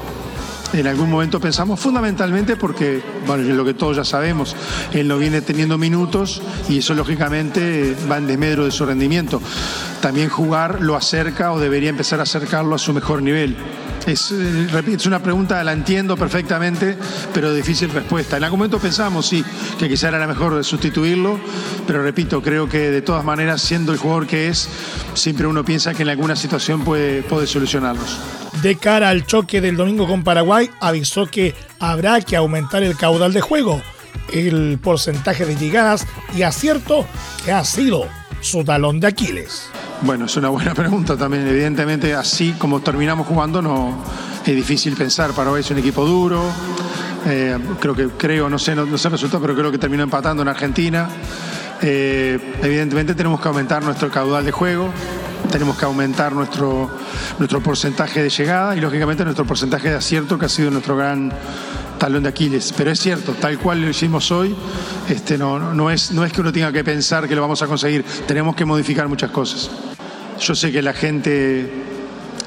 en 0.74 0.88
algún 0.88 1.10
momento 1.10 1.40
pensamos, 1.40 1.80
fundamentalmente 1.80 2.56
porque, 2.56 3.02
bueno, 3.26 3.44
lo 3.54 3.66
que 3.66 3.74
todos 3.74 3.98
ya 3.98 4.04
sabemos, 4.04 4.56
él 4.94 5.08
no 5.08 5.18
viene 5.18 5.42
teniendo 5.42 5.78
minutos 5.78 6.42
y 6.70 6.80
eso 6.80 6.94
lógicamente 6.94 7.96
va 8.10 8.18
en 8.18 8.28
desmedro 8.28 8.66
de 8.66 8.72
su 8.72 8.86
rendimiento. 8.86 9.42
También 10.02 10.30
jugar 10.30 10.82
lo 10.82 10.96
acerca 10.96 11.52
o 11.52 11.60
debería 11.60 11.90
empezar 11.90 12.20
a 12.20 12.24
acercarlo 12.24 12.76
a 12.76 12.78
su 12.78 12.94
mejor 12.94 13.22
nivel. 13.22 13.56
Es, 14.08 14.32
eh, 14.32 14.68
es 14.88 15.06
una 15.06 15.22
pregunta, 15.22 15.62
la 15.66 15.74
entiendo 15.74 16.16
perfectamente, 16.16 16.98
pero 17.34 17.54
difícil 17.54 17.90
respuesta. 17.90 18.38
En 18.38 18.46
algún 18.46 18.60
momento 18.60 18.80
pensamos, 18.80 19.28
sí, 19.28 19.44
que 19.78 19.90
quizá 19.90 20.08
era 20.08 20.26
mejor 20.26 20.64
sustituirlo, 20.64 21.38
pero 21.86 22.02
repito, 22.02 22.42
creo 22.42 22.70
que 22.70 22.90
de 22.90 23.02
todas 23.02 23.26
maneras, 23.26 23.62
siendo 23.62 23.92
el 23.92 23.98
jugador 23.98 24.26
que 24.26 24.48
es, 24.48 24.70
siempre 25.14 25.46
uno 25.46 25.66
piensa 25.66 25.94
que 25.94 26.04
en 26.04 26.10
alguna 26.10 26.38
situación 26.38 26.86
puede, 26.86 27.22
puede 27.22 27.48
solucionarlos. 27.48 28.18
De 28.62 28.78
cara 28.78 29.10
al 29.10 29.26
choque 29.26 29.60
del 29.60 29.76
domingo 29.76 30.08
con 30.08 30.24
Paraguay, 30.24 30.70
avisó 30.80 31.26
que 31.26 31.54
habrá 31.80 32.22
que 32.22 32.38
aumentar 32.38 32.84
el 32.84 32.96
caudal 32.96 33.34
de 33.34 33.42
juego, 33.42 33.82
el 34.32 34.80
porcentaje 34.82 35.46
de 35.46 35.58
llegadas 35.58 36.08
y 36.34 36.44
acierto 36.44 37.06
que 37.44 37.52
ha 37.52 37.66
sido 37.66 38.08
su 38.40 38.64
talón 38.64 39.02
de 39.02 39.08
Aquiles. 39.08 39.70
Bueno, 40.02 40.26
es 40.26 40.38
una 40.38 40.50
buena 40.50 40.74
pregunta 40.76 41.18
también. 41.18 41.48
Evidentemente, 41.48 42.14
así 42.14 42.54
como 42.54 42.82
terminamos 42.82 43.28
jugando, 43.28 43.62
no 43.62 43.98
es 44.46 44.56
difícil 44.56 44.96
pensar. 44.96 45.32
Paraguay 45.32 45.62
es 45.62 45.72
un 45.72 45.80
equipo 45.80 46.06
duro. 46.06 46.44
Eh, 47.26 47.58
creo 47.80 47.96
que, 47.96 48.08
creo, 48.10 48.50
no 48.50 48.60
sé, 48.60 48.76
no, 48.76 48.98
sé 48.98 49.08
el 49.08 49.12
resultado, 49.12 49.42
pero 49.42 49.56
creo 49.56 49.72
que 49.72 49.78
terminó 49.78 50.04
empatando 50.04 50.44
en 50.44 50.48
Argentina. 50.50 51.10
Eh, 51.82 52.56
evidentemente 52.62 53.16
tenemos 53.16 53.42
que 53.42 53.48
aumentar 53.48 53.84
nuestro 53.84 54.10
caudal 54.10 54.46
de 54.46 54.52
juego, 54.52 54.90
tenemos 55.52 55.78
que 55.78 55.86
aumentar 55.86 56.34
nuestro, 56.34 56.90
nuestro 57.38 57.62
porcentaje 57.62 58.24
de 58.24 58.30
llegada 58.30 58.76
y 58.76 58.80
lógicamente 58.80 59.24
nuestro 59.24 59.46
porcentaje 59.46 59.90
de 59.90 59.96
acierto, 59.96 60.40
que 60.40 60.46
ha 60.46 60.50
sido 60.50 60.72
nuestro 60.72 60.96
gran 60.96 61.32
talón 61.98 62.24
de 62.24 62.30
Aquiles. 62.30 62.74
Pero 62.76 62.92
es 62.92 63.00
cierto, 63.00 63.34
tal 63.34 63.58
cual 63.60 63.82
lo 63.82 63.90
hicimos 63.90 64.32
hoy, 64.32 64.56
este, 65.10 65.38
no, 65.38 65.74
no, 65.74 65.92
es, 65.92 66.12
no 66.12 66.24
es 66.24 66.32
que 66.32 66.42
uno 66.42 66.52
tenga 66.52 66.72
que 66.72 66.84
pensar 66.84 67.28
que 67.28 67.36
lo 67.36 67.42
vamos 67.42 67.62
a 67.62 67.68
conseguir, 67.68 68.06
tenemos 68.28 68.56
que 68.56 68.66
modificar 68.66 69.08
muchas 69.08 69.32
cosas. 69.32 69.70
Yo 70.40 70.56
sé 70.56 70.72
que 70.72 70.82
la 70.82 70.94
gente 70.94 71.72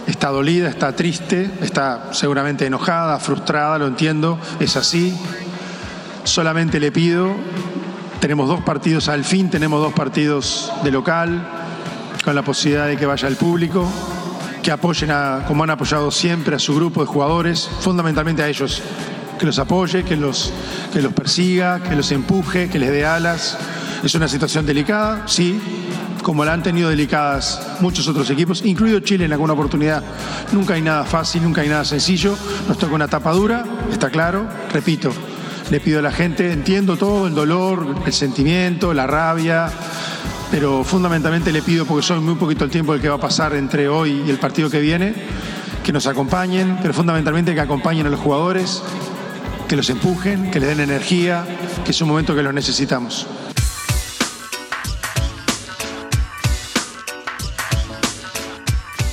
está 0.07 0.28
dolida, 0.28 0.69
está 0.69 0.95
triste, 0.95 1.50
está 1.61 2.12
seguramente 2.12 2.66
enojada, 2.66 3.19
frustrada, 3.19 3.78
lo 3.78 3.87
entiendo, 3.87 4.38
es 4.59 4.76
así. 4.76 5.16
Solamente 6.25 6.78
le 6.78 6.92
pido, 6.92 7.35
tenemos 8.21 8.49
dos 8.49 8.61
partidos 8.61 9.09
al 9.09 9.25
fin, 9.25 9.50
tenemos 9.50 9.80
dos 9.80 9.92
partidos 9.92 10.73
de 10.85 10.90
local, 10.90 11.47
con 12.25 12.35
la 12.35 12.42
posibilidad 12.42 12.87
de 12.87 12.97
que 12.97 13.07
vaya 13.07 13.26
el 13.26 13.37
público, 13.37 13.88
que 14.62 14.71
apoyen 14.71 15.11
a, 15.11 15.45
como 15.49 15.64
han 15.64 15.71
apoyado 15.71 16.11
siempre 16.11 16.54
a 16.54 16.59
su 16.59 16.75
grupo 16.75 17.00
de 17.00 17.07
jugadores, 17.07 17.69
fundamentalmente 17.80 18.42
a 18.42 18.49
ellos, 18.49 18.83
que 19.40 19.47
los 19.47 19.59
apoye, 19.59 20.04
que 20.04 20.16
los, 20.16 20.52
que 20.92 21.00
los 21.00 21.14
persiga, 21.14 21.82
que 21.82 21.97
los 21.97 22.12
empuje, 22.12 22.68
que 22.68 22.78
les 22.78 22.90
dé 22.90 23.06
alas. 23.06 23.56
Es 24.04 24.14
una 24.14 24.28
situación 24.28 24.66
delicada, 24.66 25.26
sí, 25.26 25.59
como 26.23 26.44
la 26.44 26.52
han 26.52 26.62
tenido 26.62 26.90
delicadas 26.90 27.59
muchos 27.80 28.06
otros 28.06 28.28
equipos, 28.28 28.62
incluido 28.66 29.00
Chile 29.00 29.25
en 29.25 29.32
alguna 29.32 29.54
oportunidad. 29.54 30.02
Nunca 30.52 30.75
hay 30.75 30.82
nada 30.82 31.04
fácil, 31.04 31.42
nunca 31.42 31.62
hay 31.62 31.70
nada 31.70 31.87
sencillo. 31.87 32.37
Nos 32.68 32.76
toca 32.76 32.94
una 32.94 33.09
tapa 33.09 33.32
dura, 33.32 33.64
está 33.90 34.11
claro. 34.11 34.47
Repito, 34.75 35.11
le 35.70 35.80
pido 35.80 36.00
a 36.00 36.02
la 36.02 36.12
gente, 36.12 36.52
entiendo 36.52 36.99
todo, 36.99 37.26
el 37.26 37.35
dolor, 37.35 37.87
el 38.04 38.12
sentimiento, 38.12 38.92
la 38.92 39.06
rabia, 39.06 39.70
pero 40.50 40.85
fundamentalmente 40.85 41.50
le 41.50 41.62
pido, 41.62 41.87
porque 41.87 42.06
soy 42.06 42.20
muy 42.20 42.35
poquito 42.35 42.66
el 42.66 42.70
tiempo 42.70 42.92
el 42.92 43.00
que 43.00 43.09
va 43.09 43.14
a 43.14 43.20
pasar 43.20 43.54
entre 43.54 43.88
hoy 43.88 44.23
y 44.26 44.30
el 44.30 44.38
partido 44.38 44.68
que 44.68 44.80
viene, 44.80 45.14
que 45.82 45.94
nos 45.94 46.06
acompañen, 46.06 46.78
pero 46.82 46.92
fundamentalmente 46.92 47.54
que 47.54 47.61
acompañen 47.61 48.06
a 48.06 48.11
los 48.11 48.20
jugadores, 48.20 48.82
que 49.70 49.76
los 49.76 49.88
empujen, 49.88 50.50
que 50.50 50.58
les 50.58 50.70
den 50.70 50.80
energía, 50.80 51.46
que 51.84 51.92
es 51.92 52.00
un 52.02 52.08
momento 52.08 52.34
que 52.34 52.42
los 52.42 52.52
necesitamos. 52.52 53.24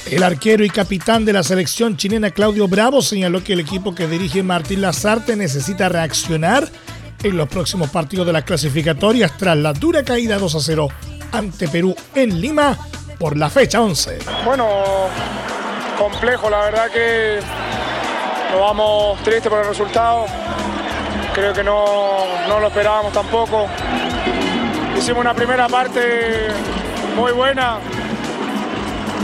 El 0.07 0.23
arquero 0.23 0.65
y 0.65 0.71
capitán 0.71 1.25
de 1.25 1.33
la 1.33 1.43
selección 1.43 1.95
chilena 1.95 2.31
Claudio 2.31 2.67
Bravo 2.67 3.03
señaló 3.03 3.43
que 3.43 3.53
el 3.53 3.59
equipo 3.59 3.93
que 3.93 4.07
dirige 4.07 4.41
Martín 4.41 4.81
Lazarte 4.81 5.35
necesita 5.35 5.89
reaccionar 5.89 6.67
en 7.21 7.37
los 7.37 7.47
próximos 7.47 7.91
partidos 7.91 8.25
de 8.25 8.33
las 8.33 8.43
clasificatorias 8.43 9.37
tras 9.37 9.57
la 9.57 9.73
dura 9.73 10.01
caída 10.03 10.39
2 10.39 10.55
a 10.55 10.59
0 10.59 10.87
ante 11.33 11.67
Perú 11.67 11.95
en 12.15 12.41
Lima 12.41 12.75
por 13.19 13.37
la 13.37 13.51
fecha 13.51 13.79
11. 13.79 14.17
Bueno, 14.43 14.67
complejo, 15.99 16.49
la 16.49 16.61
verdad 16.61 16.89
que 16.91 17.76
nos 18.51 18.59
vamos 18.59 19.19
tristes 19.23 19.49
por 19.49 19.59
el 19.59 19.67
resultado. 19.67 20.25
Creo 21.33 21.53
que 21.53 21.63
no, 21.63 22.25
lo 22.47 22.67
esperábamos 22.67 23.13
tampoco. 23.13 23.67
Hicimos 24.97 25.21
una 25.21 25.33
primera 25.33 25.67
parte 25.67 26.47
muy 27.15 27.31
buena. 27.31 27.77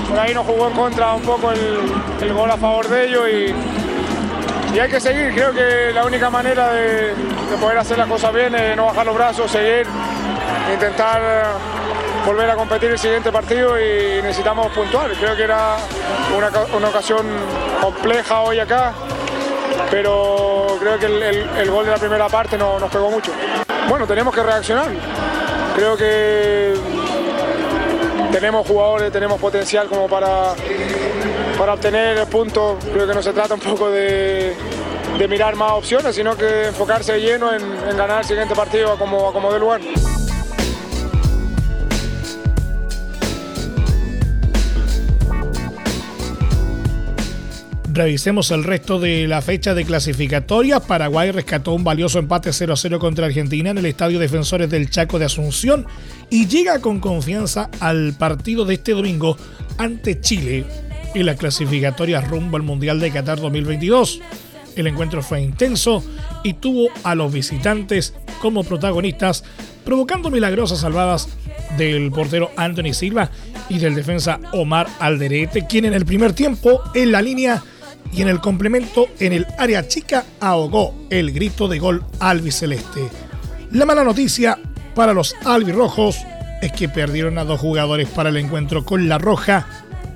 Por 0.09 0.19
ahí 0.19 0.33
nos 0.33 0.45
jugó 0.45 0.67
en 0.67 0.73
contra 0.73 1.13
un 1.13 1.21
poco 1.21 1.51
el, 1.51 2.33
gol 2.33 2.51
a 2.51 2.57
favor 2.57 2.87
de 2.87 3.07
ellos 3.07 3.23
y, 3.29 4.79
hay 4.79 4.89
que 4.89 4.99
seguir. 4.99 5.33
Creo 5.33 5.53
que 5.53 5.91
la 5.93 6.05
única 6.05 6.29
manera 6.29 6.71
de, 6.73 7.13
poder 7.59 7.77
hacer 7.77 7.97
las 7.97 8.07
cosas 8.07 8.33
bien 8.33 8.53
es 8.55 8.75
no 8.75 8.85
bajar 8.85 9.05
los 9.05 9.15
brazos, 9.15 9.49
seguir, 9.51 9.87
intentar 10.71 11.21
volver 12.25 12.49
a 12.49 12.55
competir 12.55 12.91
el 12.91 12.99
siguiente 12.99 13.31
partido 13.31 13.79
y 13.79 14.21
necesitamos 14.21 14.71
puntuar. 14.71 15.11
Creo 15.13 15.35
que 15.35 15.43
era 15.43 15.77
una 16.77 16.87
ocasión 16.89 17.25
compleja 17.81 18.41
hoy 18.41 18.59
acá 18.59 18.93
pero 19.89 20.77
creo 20.79 20.99
que 20.99 21.05
el, 21.05 21.71
gol 21.71 21.85
de 21.85 21.91
la 21.91 21.97
primera 21.97 22.27
parte 22.27 22.57
no, 22.57 22.79
nos 22.79 22.91
pegó 22.91 23.09
mucho. 23.09 23.31
Bueno, 23.87 24.07
tenemos 24.07 24.33
que 24.33 24.43
reaccionar. 24.43 24.89
Creo 25.75 25.97
que 25.97 26.73
tenemos 28.31 28.67
jugadores, 28.67 29.11
tenemos 29.11 29.39
potencial 29.39 29.87
como 29.87 30.07
para, 30.07 30.53
para 31.57 31.73
obtener 31.73 32.25
puntos. 32.27 32.83
Creo 32.93 33.07
que 33.07 33.13
no 33.13 33.21
se 33.21 33.33
trata 33.33 33.53
un 33.53 33.59
poco 33.59 33.89
de, 33.89 34.55
mirar 35.29 35.55
más 35.55 35.71
opciones, 35.73 36.15
sino 36.15 36.35
que 36.35 36.67
enfocarse 36.67 37.19
lleno 37.19 37.53
en, 37.53 37.61
ganar 37.95 38.19
el 38.19 38.25
siguiente 38.25 38.55
partido 38.55 38.97
como, 38.97 39.31
como 39.31 39.51
de 39.51 39.59
lugar. 39.59 39.81
Revisemos 47.93 48.49
el 48.49 48.63
resto 48.63 48.99
de 48.99 49.27
la 49.27 49.43
fecha 49.43 49.75
de 49.75 49.85
clasificatoria. 49.85 50.79
Paraguay 50.79 51.29
rescató 51.29 51.73
un 51.73 51.83
valioso 51.83 52.17
empate 52.17 52.51
0 52.51 52.75
0 52.75 52.97
contra 52.97 53.27
Argentina 53.27 53.69
en 53.69 53.77
el 53.77 53.85
Estadio 53.85 54.17
Defensores 54.17 54.67
del 54.67 54.89
Chaco 54.89 55.19
de 55.19 55.25
Asunción 55.25 55.85
y 56.31 56.47
llega 56.47 56.81
con 56.81 56.99
confianza 56.99 57.69
al 57.79 58.15
partido 58.17 58.65
de 58.65 58.73
este 58.73 58.93
domingo 58.93 59.37
ante 59.77 60.19
Chile 60.19 60.65
en 61.13 61.25
la 61.27 61.35
clasificatoria 61.35 62.19
rumbo 62.19 62.57
al 62.57 62.63
Mundial 62.63 62.99
de 62.99 63.11
Qatar 63.11 63.39
2022. 63.39 64.21
El 64.75 64.87
encuentro 64.87 65.21
fue 65.21 65.43
intenso 65.43 66.03
y 66.43 66.53
tuvo 66.55 66.87
a 67.03 67.13
los 67.13 67.31
visitantes 67.31 68.15
como 68.41 68.63
protagonistas, 68.63 69.43
provocando 69.85 70.31
milagrosas 70.31 70.79
salvadas 70.79 71.29
del 71.77 72.09
portero 72.09 72.49
Anthony 72.57 72.93
Silva 72.93 73.29
y 73.69 73.77
del 73.77 73.93
defensa 73.93 74.39
Omar 74.51 74.87
Alderete, 74.99 75.67
quien 75.67 75.85
en 75.85 75.93
el 75.93 76.07
primer 76.07 76.33
tiempo 76.33 76.81
en 76.95 77.11
la 77.11 77.21
línea 77.21 77.63
y 78.15 78.21
en 78.21 78.27
el 78.27 78.39
complemento 78.39 79.07
en 79.19 79.33
el 79.33 79.47
área 79.57 79.87
chica 79.87 80.25
ahogó 80.39 80.93
el 81.09 81.31
grito 81.31 81.67
de 81.67 81.79
gol 81.79 82.05
albiceleste. 82.19 83.09
La 83.71 83.85
mala 83.85 84.03
noticia 84.03 84.59
para 84.93 85.13
los 85.13 85.35
albirrojos 85.45 86.17
es 86.61 86.71
que 86.71 86.89
perdieron 86.89 87.37
a 87.37 87.43
dos 87.43 87.59
jugadores 87.59 88.07
para 88.09 88.29
el 88.29 88.37
encuentro 88.37 88.85
con 88.85 89.09
la 89.09 89.17
Roja 89.17 89.67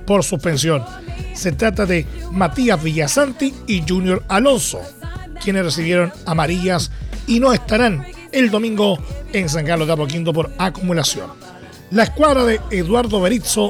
por 0.06 0.24
suspension. 0.24 0.84
Se 1.34 1.52
trata 1.52 1.86
de 1.86 2.06
Matías 2.32 2.82
Villasanti 2.82 3.54
y 3.68 3.84
Junior 3.88 4.24
Alonso, 4.28 4.82
quienes 5.44 5.66
recibieron 5.66 6.14
amarillas 6.26 6.92
y 7.28 7.40
no 7.40 7.52
estarán 7.52 8.06
el 8.32 8.50
domingo 8.50 8.98
en 9.34 9.50
San 9.50 9.66
Carlos 9.66 9.88
de 9.88 9.94
Apoquindo 9.94 10.32
por 10.34 10.52
acumulación. 10.58 11.30
La 11.92 12.04
escuadra 12.04 12.46
de 12.46 12.60
Eduardo 12.72 13.22
Berizzo 13.22 13.70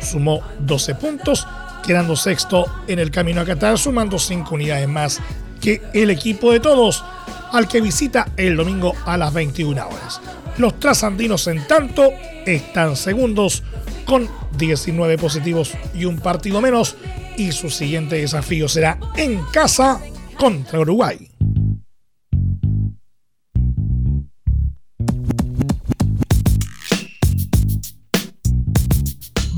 sumó 0.00 0.42
12 0.60 0.94
puntos, 0.96 1.46
quedando 1.82 2.16
sexto 2.16 2.66
en 2.86 2.98
el 2.98 3.10
camino 3.10 3.40
a 3.40 3.44
Qatar, 3.44 3.78
sumando 3.78 4.18
5 4.18 4.54
unidades 4.54 4.88
más 4.88 5.20
que 5.60 5.82
el 5.92 6.10
equipo 6.10 6.52
de 6.52 6.60
todos, 6.60 7.04
al 7.52 7.68
que 7.68 7.80
visita 7.80 8.28
el 8.36 8.56
domingo 8.56 8.94
a 9.04 9.16
las 9.16 9.32
21 9.32 9.86
horas. 9.86 10.20
Los 10.58 10.78
trasandinos, 10.78 11.46
en 11.46 11.66
tanto, 11.66 12.10
están 12.46 12.96
segundos 12.96 13.62
con 14.04 14.28
19 14.58 15.16
positivos 15.18 15.72
y 15.94 16.04
un 16.04 16.18
partido 16.18 16.60
menos, 16.60 16.96
y 17.36 17.52
su 17.52 17.70
siguiente 17.70 18.16
desafío 18.16 18.68
será 18.68 18.98
en 19.16 19.42
casa 19.52 20.00
contra 20.36 20.80
Uruguay. 20.80 21.31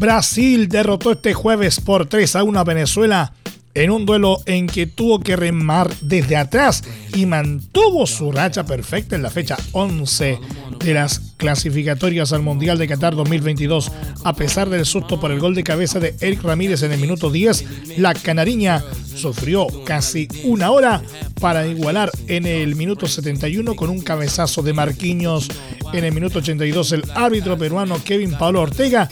Brasil 0.05 0.69
derrotó 0.69 1.13
este 1.13 1.33
jueves 1.33 1.81
por 1.81 2.05
3 2.05 2.37
a 2.37 2.43
1 2.43 2.61
a 2.61 2.65
Venezuela 2.65 3.33
en 3.73 3.91
un 3.91 4.05
duelo 4.05 4.39
en 4.45 4.67
que 4.67 4.87
tuvo 4.87 5.19
que 5.19 5.35
remar 5.35 5.91
desde 6.03 6.37
atrás 6.37 6.85
y 7.15 7.25
mantuvo 7.25 8.07
su 8.07 8.31
racha 8.31 8.67
perfecta 8.67 9.17
en 9.17 9.23
la 9.23 9.31
fecha 9.31 9.57
11 9.73 10.39
de 10.85 10.93
las 10.93 11.21
clasificatorias 11.39 12.35
al 12.35 12.43
Mundial 12.43 12.77
de 12.77 12.87
Qatar 12.87 13.17
2022. 13.17 13.91
A 14.25 14.35
pesar 14.35 14.69
del 14.69 14.85
susto 14.85 15.19
por 15.19 15.33
el 15.33 15.41
gol 15.41 15.55
de 15.55 15.65
cabeza 15.65 15.99
de 16.01 16.15
Eric 16.21 16.43
Ramírez 16.43 16.83
en 16.83 16.93
el 16.93 17.01
minuto 17.01 17.31
10, 17.31 17.97
la 17.97 18.13
canariña 18.13 18.85
sufrió 19.15 19.67
casi 19.87 20.29
una 20.45 20.71
hora 20.71 21.01
para 21.41 21.67
igualar 21.67 22.11
en 22.27 22.45
el 22.45 22.77
minuto 22.77 23.07
71 23.07 23.75
con 23.75 23.89
un 23.89 24.03
cabezazo 24.03 24.61
de 24.61 24.75
Marquinhos. 24.75 25.49
En 25.95 26.05
el 26.05 26.13
minuto 26.13 26.41
82 26.41 26.93
el 26.93 27.05
árbitro 27.15 27.57
peruano 27.57 27.97
Kevin 28.05 28.33
Pablo 28.33 28.61
Ortega 28.61 29.09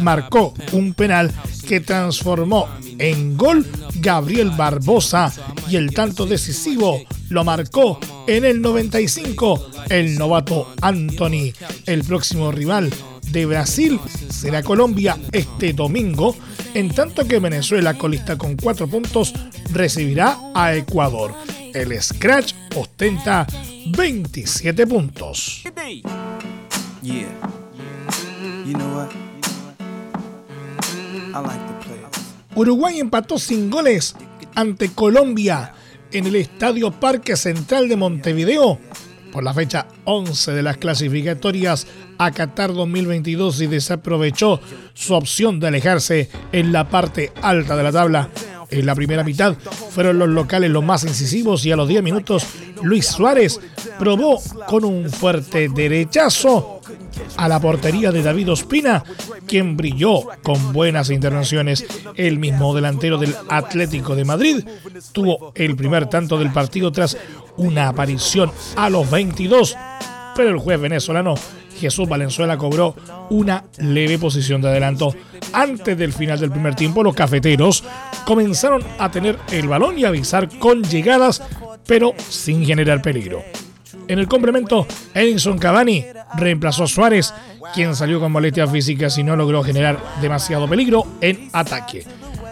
marcó 0.00 0.54
un 0.72 0.94
penal 0.94 1.32
que 1.66 1.80
transformó 1.80 2.68
en 2.98 3.36
gol 3.36 3.66
Gabriel 3.96 4.50
Barbosa 4.50 5.32
y 5.68 5.76
el 5.76 5.92
tanto 5.94 6.26
decisivo 6.26 7.00
lo 7.28 7.44
marcó 7.44 7.98
en 8.26 8.44
el 8.44 8.60
95 8.60 9.70
el 9.88 10.18
novato 10.18 10.72
Anthony. 10.80 11.52
El 11.86 12.04
próximo 12.04 12.52
rival 12.52 12.92
de 13.30 13.46
Brasil 13.46 13.98
será 14.30 14.62
Colombia 14.62 15.18
este 15.32 15.72
domingo, 15.72 16.36
en 16.74 16.90
tanto 16.90 17.26
que 17.26 17.38
Venezuela, 17.38 17.94
colista 17.94 18.36
con 18.36 18.56
cuatro 18.56 18.86
puntos, 18.86 19.32
recibirá 19.72 20.38
a 20.54 20.74
Ecuador. 20.74 21.34
El 21.72 22.00
Scratch 22.00 22.54
ostenta 22.76 23.46
27 23.96 24.86
puntos. 24.86 25.64
Uruguay 32.54 33.00
empató 33.00 33.38
sin 33.38 33.70
goles 33.70 34.14
ante 34.54 34.90
Colombia 34.90 35.74
en 36.12 36.26
el 36.26 36.36
Estadio 36.36 36.90
Parque 36.90 37.36
Central 37.36 37.88
de 37.88 37.96
Montevideo 37.96 38.78
por 39.32 39.42
la 39.42 39.54
fecha 39.54 39.88
11 40.04 40.52
de 40.52 40.62
las 40.62 40.76
clasificatorias 40.76 41.86
a 42.18 42.30
Qatar 42.30 42.74
2022 42.74 43.62
y 43.62 43.66
desaprovechó 43.66 44.60
su 44.92 45.14
opción 45.14 45.58
de 45.58 45.68
alejarse 45.68 46.28
en 46.52 46.70
la 46.70 46.88
parte 46.88 47.32
alta 47.40 47.74
de 47.74 47.82
la 47.82 47.92
tabla. 47.92 48.28
En 48.70 48.86
la 48.86 48.94
primera 48.94 49.24
mitad 49.24 49.56
fueron 49.90 50.18
los 50.18 50.28
locales 50.28 50.70
los 50.70 50.84
más 50.84 51.04
incisivos 51.04 51.64
y 51.66 51.72
a 51.72 51.76
los 51.76 51.88
10 51.88 52.02
minutos 52.02 52.46
Luis 52.82 53.06
Suárez 53.06 53.60
probó 53.98 54.40
con 54.66 54.84
un 54.84 55.10
fuerte 55.10 55.68
derechazo 55.68 56.71
a 57.36 57.48
la 57.48 57.60
portería 57.60 58.12
de 58.12 58.22
David 58.22 58.52
Ospina, 58.52 59.04
quien 59.46 59.76
brilló 59.76 60.22
con 60.42 60.72
buenas 60.72 61.10
intervenciones. 61.10 61.84
El 62.16 62.38
mismo 62.38 62.74
delantero 62.74 63.18
del 63.18 63.34
Atlético 63.48 64.14
de 64.14 64.24
Madrid 64.24 64.64
tuvo 65.12 65.52
el 65.54 65.76
primer 65.76 66.06
tanto 66.06 66.38
del 66.38 66.52
partido 66.52 66.92
tras 66.92 67.16
una 67.56 67.88
aparición 67.88 68.50
a 68.76 68.88
los 68.90 69.10
22, 69.10 69.76
pero 70.34 70.50
el 70.50 70.58
juez 70.58 70.80
venezolano 70.80 71.34
Jesús 71.78 72.08
Valenzuela 72.08 72.56
cobró 72.56 72.94
una 73.30 73.64
leve 73.78 74.18
posición 74.18 74.62
de 74.62 74.68
adelanto. 74.68 75.14
Antes 75.52 75.98
del 75.98 76.12
final 76.12 76.38
del 76.38 76.50
primer 76.50 76.74
tiempo, 76.74 77.02
los 77.02 77.14
cafeteros 77.14 77.82
comenzaron 78.24 78.82
a 78.98 79.10
tener 79.10 79.38
el 79.50 79.68
balón 79.68 79.98
y 79.98 80.04
avisar 80.04 80.48
con 80.58 80.82
llegadas, 80.84 81.42
pero 81.86 82.14
sin 82.28 82.64
generar 82.64 83.02
peligro. 83.02 83.42
En 84.08 84.18
el 84.18 84.28
complemento, 84.28 84.86
Edinson 85.14 85.58
Cavani 85.58 86.04
reemplazó 86.36 86.84
a 86.84 86.88
Suárez, 86.88 87.32
quien 87.74 87.94
salió 87.94 88.20
con 88.20 88.32
molestias 88.32 88.70
físicas 88.70 89.16
y 89.18 89.22
no 89.22 89.36
logró 89.36 89.62
generar 89.62 89.98
demasiado 90.20 90.68
peligro 90.68 91.06
en 91.20 91.48
ataque. 91.52 92.04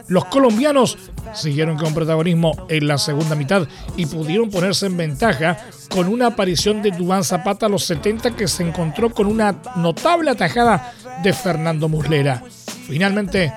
Los 0.08 0.24
colombianos 0.24 0.98
siguieron 1.34 1.76
con 1.76 1.94
protagonismo 1.94 2.66
en 2.68 2.88
la 2.88 2.98
segunda 2.98 3.36
mitad 3.36 3.68
y 3.96 4.06
pudieron 4.06 4.50
ponerse 4.50 4.86
en 4.86 4.96
ventaja 4.96 5.58
con 5.88 6.08
una 6.08 6.28
aparición 6.28 6.82
de 6.82 6.90
Dubán 6.90 7.22
Zapata 7.22 7.66
a 7.66 7.68
los 7.68 7.84
70 7.84 8.34
que 8.34 8.48
se 8.48 8.66
encontró 8.66 9.10
con 9.10 9.26
una 9.26 9.54
notable 9.76 10.30
atajada 10.30 10.94
de 11.22 11.32
Fernando 11.32 11.88
Muslera. 11.88 12.42
Finalmente, 12.88 13.52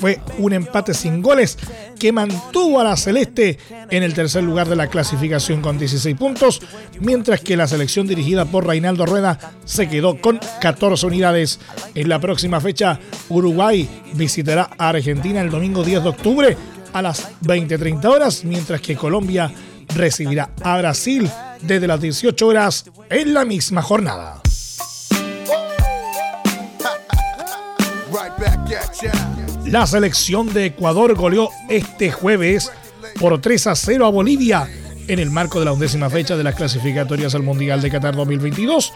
fue 0.00 0.20
un 0.38 0.52
empate 0.52 0.94
sin 0.94 1.22
goles 1.22 1.58
que 1.98 2.12
mantuvo 2.12 2.80
a 2.80 2.84
la 2.84 2.96
Celeste 2.96 3.58
en 3.90 4.02
el 4.02 4.14
tercer 4.14 4.44
lugar 4.44 4.68
de 4.68 4.76
la 4.76 4.88
clasificación 4.88 5.62
con 5.62 5.78
16 5.78 6.16
puntos, 6.16 6.60
mientras 7.00 7.40
que 7.40 7.56
la 7.56 7.66
selección 7.66 8.06
dirigida 8.06 8.44
por 8.44 8.66
Reinaldo 8.66 9.06
Rueda 9.06 9.38
se 9.64 9.88
quedó 9.88 10.20
con 10.20 10.38
14 10.60 11.06
unidades. 11.06 11.58
En 11.94 12.08
la 12.08 12.20
próxima 12.20 12.60
fecha, 12.60 12.98
Uruguay 13.28 13.88
visitará 14.14 14.70
a 14.76 14.90
Argentina 14.90 15.40
el 15.40 15.50
domingo 15.50 15.82
10 15.82 16.02
de 16.02 16.08
octubre 16.08 16.56
a 16.92 17.02
las 17.02 17.30
20.30 17.42 18.04
horas, 18.06 18.44
mientras 18.44 18.80
que 18.80 18.96
Colombia 18.96 19.50
recibirá 19.94 20.50
a 20.62 20.78
Brasil 20.78 21.30
desde 21.62 21.86
las 21.86 22.00
18 22.00 22.46
horas 22.46 22.84
en 23.10 23.34
la 23.34 23.44
misma 23.44 23.82
jornada. 23.82 24.40
La 29.66 29.84
selección 29.86 30.52
de 30.54 30.66
Ecuador 30.66 31.14
goleó 31.16 31.50
este 31.68 32.12
jueves 32.12 32.70
por 33.18 33.40
3 33.40 33.66
a 33.66 33.74
0 33.74 34.06
a 34.06 34.10
Bolivia 34.10 34.68
en 35.08 35.18
el 35.18 35.30
marco 35.30 35.58
de 35.58 35.64
la 35.64 35.72
undécima 35.72 36.08
fecha 36.08 36.36
de 36.36 36.44
las 36.44 36.54
clasificatorias 36.54 37.34
al 37.34 37.42
Mundial 37.42 37.82
de 37.82 37.90
Qatar 37.90 38.14
2022 38.14 38.92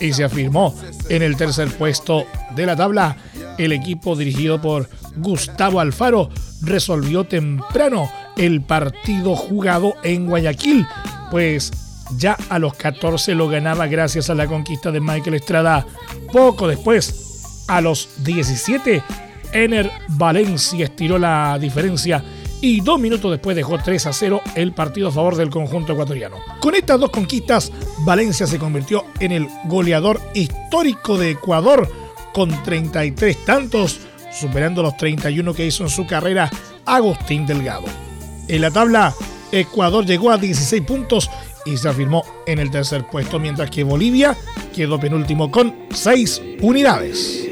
y 0.00 0.12
se 0.12 0.24
afirmó 0.24 0.74
en 1.08 1.22
el 1.22 1.36
tercer 1.36 1.68
puesto 1.68 2.26
de 2.54 2.66
la 2.66 2.76
tabla. 2.76 3.16
El 3.56 3.72
equipo 3.72 4.14
dirigido 4.14 4.60
por 4.60 4.88
Gustavo 5.16 5.80
Alfaro 5.80 6.28
resolvió 6.60 7.24
temprano 7.24 8.10
el 8.36 8.60
partido 8.60 9.34
jugado 9.34 9.94
en 10.02 10.26
Guayaquil, 10.26 10.86
pues 11.30 11.70
ya 12.18 12.36
a 12.50 12.58
los 12.58 12.74
14 12.74 13.34
lo 13.34 13.48
ganaba 13.48 13.86
gracias 13.86 14.28
a 14.28 14.34
la 14.34 14.46
conquista 14.46 14.90
de 14.90 15.00
Michael 15.00 15.34
Estrada. 15.34 15.86
Poco 16.32 16.68
después, 16.68 17.64
a 17.68 17.80
los 17.80 18.08
17, 18.24 19.02
Ener 19.52 19.90
Valencia 20.08 20.84
estiró 20.84 21.18
la 21.18 21.58
diferencia 21.58 22.22
y 22.60 22.80
dos 22.80 22.98
minutos 22.98 23.30
después 23.30 23.56
dejó 23.56 23.76
3 23.78 24.06
a 24.06 24.12
0 24.12 24.40
el 24.54 24.72
partido 24.72 25.08
a 25.08 25.12
favor 25.12 25.36
del 25.36 25.50
conjunto 25.50 25.92
ecuatoriano. 25.92 26.36
Con 26.60 26.74
estas 26.74 27.00
dos 27.00 27.10
conquistas, 27.10 27.72
Valencia 28.04 28.46
se 28.46 28.58
convirtió 28.58 29.04
en 29.18 29.32
el 29.32 29.48
goleador 29.64 30.20
histórico 30.32 31.18
de 31.18 31.32
Ecuador 31.32 31.90
con 32.32 32.50
33 32.62 33.44
tantos, 33.44 34.00
superando 34.32 34.82
los 34.82 34.96
31 34.96 35.52
que 35.52 35.66
hizo 35.66 35.82
en 35.82 35.90
su 35.90 36.06
carrera 36.06 36.48
Agustín 36.86 37.46
Delgado. 37.46 37.84
En 38.48 38.60
la 38.60 38.70
tabla, 38.70 39.12
Ecuador 39.50 40.06
llegó 40.06 40.30
a 40.30 40.38
16 40.38 40.82
puntos 40.82 41.28
y 41.66 41.76
se 41.76 41.88
afirmó 41.88 42.24
en 42.46 42.58
el 42.58 42.70
tercer 42.70 43.06
puesto, 43.06 43.38
mientras 43.38 43.70
que 43.70 43.84
Bolivia 43.84 44.36
quedó 44.74 44.98
penúltimo 44.98 45.50
con 45.50 45.74
6 45.90 46.42
unidades. 46.60 47.44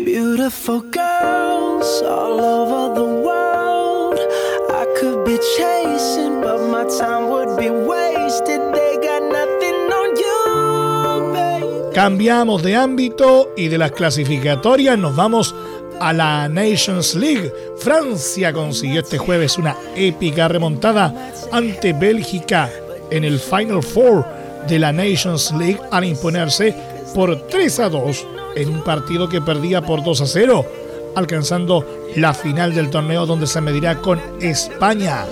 Cambiamos 11.95 12.63
de 12.63 12.77
ámbito 12.77 13.53
y 13.57 13.69
de 13.69 13.79
las 13.79 13.93
clasificatorias 13.93 14.99
nos 14.99 15.17
vamos 15.17 15.55
a 16.01 16.13
la 16.13 16.49
Nations 16.49 17.15
League. 17.15 17.53
Francia 17.79 18.53
consiguió 18.53 19.01
este 19.01 19.17
jueves 19.19 19.57
una 19.57 19.77
épica 19.97 20.49
remontada 20.49 21.33
ante 21.51 21.95
Bélgica 21.95 22.71
en 23.11 23.25
el 23.25 23.39
Final 23.39 23.83
Four 23.83 24.27
de 24.69 24.79
la 24.79 24.93
Nations 24.93 25.53
League 25.53 25.81
al 25.91 26.05
imponerse 26.05 26.75
por 27.15 27.47
3 27.49 27.81
a 27.81 27.89
2 27.89 28.27
en 28.57 28.69
un 28.69 28.85
partido 28.85 29.29
que 29.29 29.41
perdía 29.41 29.83
por 29.83 30.03
2 30.03 30.21
a 30.21 30.27
0, 30.27 30.67
alcanzando 31.15 31.87
la 32.17 32.35
final 32.35 32.75
del 32.75 32.91
torneo 32.91 33.27
donde 33.27 33.47
se 33.47 33.61
medirá 33.61 34.01
con 34.01 34.21
España. 34.41 35.25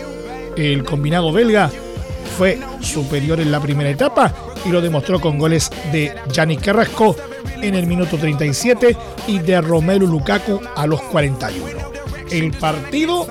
El 0.57 0.85
combinado 0.85 1.33
belga 1.33 1.71
fue 2.37 2.59
superior 2.81 3.41
en 3.41 3.51
la 3.51 3.61
primera 3.61 3.91
etapa 3.91 4.33
y 4.65 4.71
lo 4.71 4.81
demostró 4.81 5.21
con 5.21 5.39
goles 5.39 5.71
de 5.93 6.15
Yannick 6.33 6.65
Carrasco 6.65 7.17
en 7.63 7.75
el 7.75 7.87
minuto 7.87 8.17
37 8.17 8.97
y 9.27 9.39
de 9.39 9.61
Romelu 9.61 10.07
Lukaku 10.07 10.61
a 10.77 10.87
los 10.87 11.01
41. 11.03 11.67
El 12.31 12.53
partido 12.53 13.27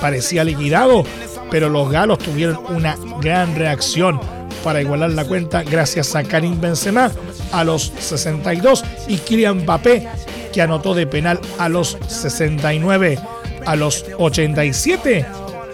parecía 0.00 0.44
liquidado, 0.44 1.04
pero 1.50 1.68
los 1.68 1.90
galos 1.90 2.18
tuvieron 2.18 2.58
una 2.68 2.96
gran 3.20 3.54
reacción 3.56 4.20
para 4.62 4.80
igualar 4.80 5.10
la 5.10 5.24
cuenta 5.24 5.62
gracias 5.62 6.14
a 6.14 6.24
Karim 6.24 6.60
Benzema 6.60 7.10
a 7.52 7.64
los 7.64 7.92
62 7.98 8.84
y 9.08 9.16
Kylian 9.18 9.62
Mbappé 9.62 10.08
que 10.52 10.62
anotó 10.62 10.94
de 10.94 11.06
penal 11.06 11.40
a 11.58 11.68
los 11.68 11.98
69. 12.08 13.18
A 13.66 13.76
los 13.76 14.04
87 14.18 15.26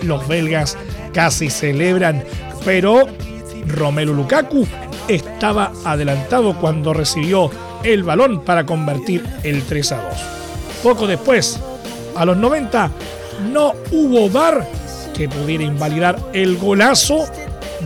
los 0.03 0.27
belgas 0.27 0.77
casi 1.13 1.51
celebran, 1.51 2.25
pero 2.65 3.07
Romelu 3.67 4.15
Lukaku 4.15 4.67
estaba 5.09 5.73
adelantado 5.85 6.59
cuando 6.59 6.93
recibió 6.93 7.51
el 7.83 8.03
balón 8.03 8.45
para 8.45 8.65
convertir 8.65 9.25
el 9.43 9.63
3 9.63 9.93
a 9.93 9.97
2. 9.97 10.05
Poco 10.83 11.07
después, 11.07 11.61
a 12.17 12.25
los 12.25 12.37
90, 12.37 12.91
no 13.53 13.75
hubo 13.91 14.29
bar 14.31 14.67
que 15.15 15.29
pudiera 15.29 15.65
invalidar 15.65 16.19
el 16.33 16.57
golazo 16.57 17.27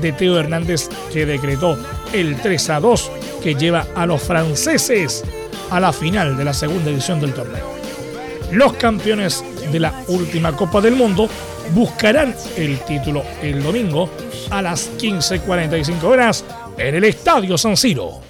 de 0.01 0.12
Teo 0.12 0.38
Hernández 0.38 0.88
que 1.12 1.27
decretó 1.27 1.77
el 2.12 2.40
3 2.40 2.70
a 2.70 2.81
2 2.81 3.11
que 3.42 3.55
lleva 3.55 3.87
a 3.94 4.07
los 4.07 4.22
franceses 4.22 5.24
a 5.71 5.81
la 5.81 5.93
final 5.93 6.37
de 6.37 6.45
la 6.45 6.55
segunda 6.55 6.91
edición 6.91 7.21
del 7.21 7.35
torneo. 7.35 7.75
Los 8.53 8.73
campeones 8.75 9.45
de 9.71 9.81
la 9.81 9.93
última 10.09 10.57
Copa 10.57 10.81
del 10.81 10.95
Mundo 10.95 11.29
buscarán 11.75 12.35
el 12.57 12.79
título 12.81 13.23
el 13.43 13.63
domingo 13.63 14.11
a 14.51 14.63
las 14.63 14.91
15.45 14.99 16.03
horas 16.05 16.45
en 16.79 16.95
el 16.95 17.05
Estadio 17.05 17.59
San 17.59 17.77
Siro. 17.77 18.23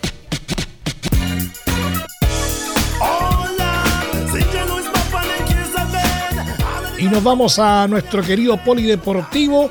Y 6.99 7.05
nos 7.05 7.23
vamos 7.23 7.61
a 7.61 7.87
nuestro 7.87 8.23
querido 8.23 8.57
polideportivo. 8.57 9.71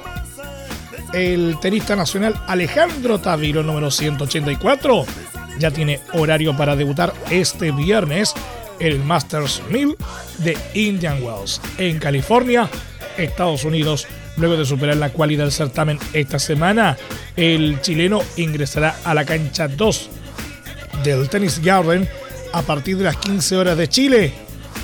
El 1.13 1.57
tenista 1.59 1.95
nacional 1.95 2.35
Alejandro 2.47 3.19
Taviro, 3.19 3.63
número 3.63 3.91
184, 3.91 5.05
ya 5.59 5.71
tiene 5.71 5.99
horario 6.13 6.55
para 6.55 6.75
debutar 6.75 7.13
este 7.29 7.71
viernes 7.71 8.33
el 8.79 8.99
Masters 8.99 9.61
1000 9.69 9.95
de 10.39 10.57
Indian 10.73 11.21
Wells, 11.23 11.61
en 11.77 11.99
California, 11.99 12.69
Estados 13.17 13.63
Unidos. 13.63 14.07
Luego 14.37 14.55
de 14.55 14.65
superar 14.65 14.97
la 14.97 15.09
cualidad 15.09 15.45
del 15.45 15.51
certamen 15.51 15.97
esta 16.13 16.37
semana, 16.37 16.95
el 17.35 17.81
chileno 17.81 18.21
ingresará 18.35 18.95
a 19.03 19.15
la 19.15 19.25
cancha 19.25 19.67
2 19.67 20.09
del 21.03 21.27
Tennis 21.27 21.59
Garden 21.59 22.07
a 22.53 22.61
partir 22.61 22.97
de 22.97 23.05
las 23.05 23.17
15 23.17 23.57
horas 23.57 23.77
de 23.77 23.87
Chile 23.87 24.33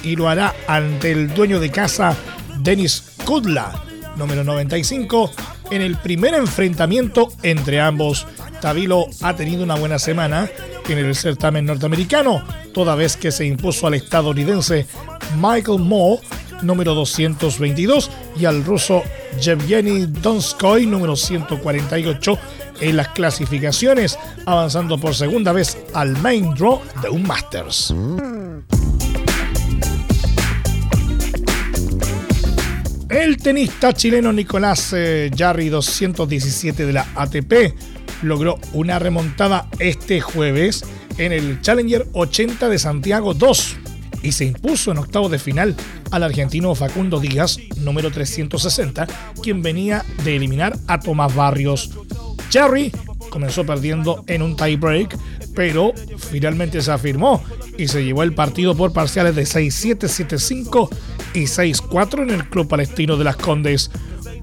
y 0.04 0.16
lo 0.16 0.28
hará 0.28 0.54
ante 0.68 1.12
el 1.12 1.34
dueño 1.34 1.60
de 1.60 1.70
casa 1.72 2.16
Denis 2.60 3.14
Kudla, 3.26 3.84
número 4.18 4.44
95, 4.44 5.32
en 5.72 5.82
el 5.82 5.98
primer 5.98 6.34
enfrentamiento 6.34 7.32
entre 7.42 7.80
ambos. 7.80 8.28
Tavilo 8.64 9.08
ha 9.20 9.36
tenido 9.36 9.62
una 9.62 9.76
buena 9.76 10.00
semana 10.00 10.50
en 10.88 10.98
el 10.98 11.14
certamen 11.16 11.66
norteamericano, 11.66 12.42
toda 12.74 12.96
vez 12.96 13.18
que 13.18 13.30
se 13.30 13.46
impuso 13.46 13.88
al 13.88 13.94
estadounidense 13.96 14.88
Michael 15.36 15.80
Moore, 15.80 16.22
número 16.62 16.94
222, 16.94 18.10
y 18.40 18.46
al 18.46 18.64
ruso 18.64 19.04
Yevgeny 19.42 20.06
Donskoy, 20.06 20.86
número 20.86 21.18
148, 21.18 22.40
en 22.80 22.96
las 22.96 23.10
clasificaciones, 23.10 24.18
avanzando 24.46 24.98
por 24.98 25.14
segunda 25.14 25.52
vez 25.52 25.78
al 25.94 26.18
main 26.22 26.54
draw 26.54 26.80
de 27.02 27.10
un 27.10 27.24
Masters. 27.24 27.94
El 33.10 33.36
tenista 33.38 33.92
chileno 33.92 34.32
Nicolás 34.32 34.94
eh, 34.96 35.30
Jarry 35.36 35.68
217 35.68 36.86
de 36.86 36.94
la 36.94 37.06
ATP 37.14 38.03
logró 38.24 38.60
una 38.74 39.00
remontada 39.00 39.68
este 39.80 40.22
jueves 40.22 40.84
en 41.18 41.32
el 41.32 41.62
Challenger 41.62 42.08
80 42.14 42.70
de 42.70 42.80
Santiago 42.80 43.34
2 43.34 43.78
y 44.24 44.32
se 44.32 44.46
impuso 44.46 44.92
en 44.92 44.98
octavo 44.98 45.30
de 45.30 45.38
final 45.38 45.76
al 46.12 46.24
argentino 46.24 46.74
Facundo 46.74 47.20
Díaz, 47.20 47.58
número 47.78 48.10
360, 48.10 49.08
quien 49.42 49.62
venía 49.62 50.04
de 50.24 50.38
eliminar 50.38 50.78
a 50.88 51.00
Tomás 51.00 51.36
Barrios. 51.36 51.92
Jarry 52.50 52.92
comenzó 53.30 53.66
perdiendo 53.66 54.24
en 54.28 54.42
un 54.42 54.56
tiebreak, 54.56 55.18
pero 55.54 55.92
finalmente 56.18 56.82
se 56.82 56.92
afirmó 56.92 57.44
y 57.78 57.88
se 57.88 58.06
llevó 58.06 58.24
el 58.24 58.34
partido 58.34 58.76
por 58.76 58.94
parciales 58.94 59.36
de 59.36 59.44
6-7, 59.44 59.98
7-5 60.08 60.90
y 61.34 61.42
6-4 61.42 62.24
en 62.24 62.30
el 62.30 62.50
Club 62.50 62.68
Palestino 62.68 63.18
de 63.18 63.24
las 63.24 63.36
Condes. 63.36 63.92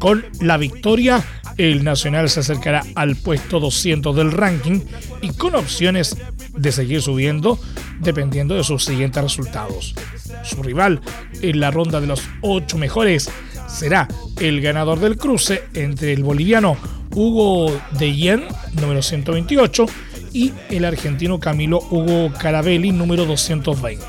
Con 0.01 0.25
la 0.41 0.57
victoria, 0.57 1.23
el 1.59 1.85
Nacional 1.85 2.31
se 2.31 2.41
acercará 2.41 2.83
al 2.95 3.17
puesto 3.17 3.61
200 3.61 4.17
del 4.17 4.33
ranking 4.33 4.81
y 5.21 5.29
con 5.35 5.55
opciones 5.55 6.17
de 6.55 6.73
seguir 6.73 7.03
subiendo 7.03 7.61
dependiendo 8.01 8.55
de 8.55 8.65
sus 8.65 8.83
siguientes 8.83 9.23
resultados. 9.23 9.95
Su 10.43 10.63
rival 10.63 11.03
en 11.43 11.61
la 11.61 11.71
ronda 11.71 12.01
de 12.01 12.07
los 12.07 12.23
8 12.41 12.79
mejores 12.79 13.29
será 13.69 14.09
el 14.41 14.63
ganador 14.63 15.01
del 15.01 15.19
cruce 15.19 15.65
entre 15.75 16.15
el 16.15 16.25
boliviano 16.25 16.79
Hugo 17.15 17.71
de 17.99 18.17
Yen, 18.17 18.45
número 18.81 19.03
128, 19.03 19.85
y 20.33 20.55
el 20.71 20.87
argentino 20.87 21.39
Camilo 21.39 21.79
Hugo 21.91 22.33
Carabelli, 22.39 22.91
número 22.91 23.27
220. 23.27 24.03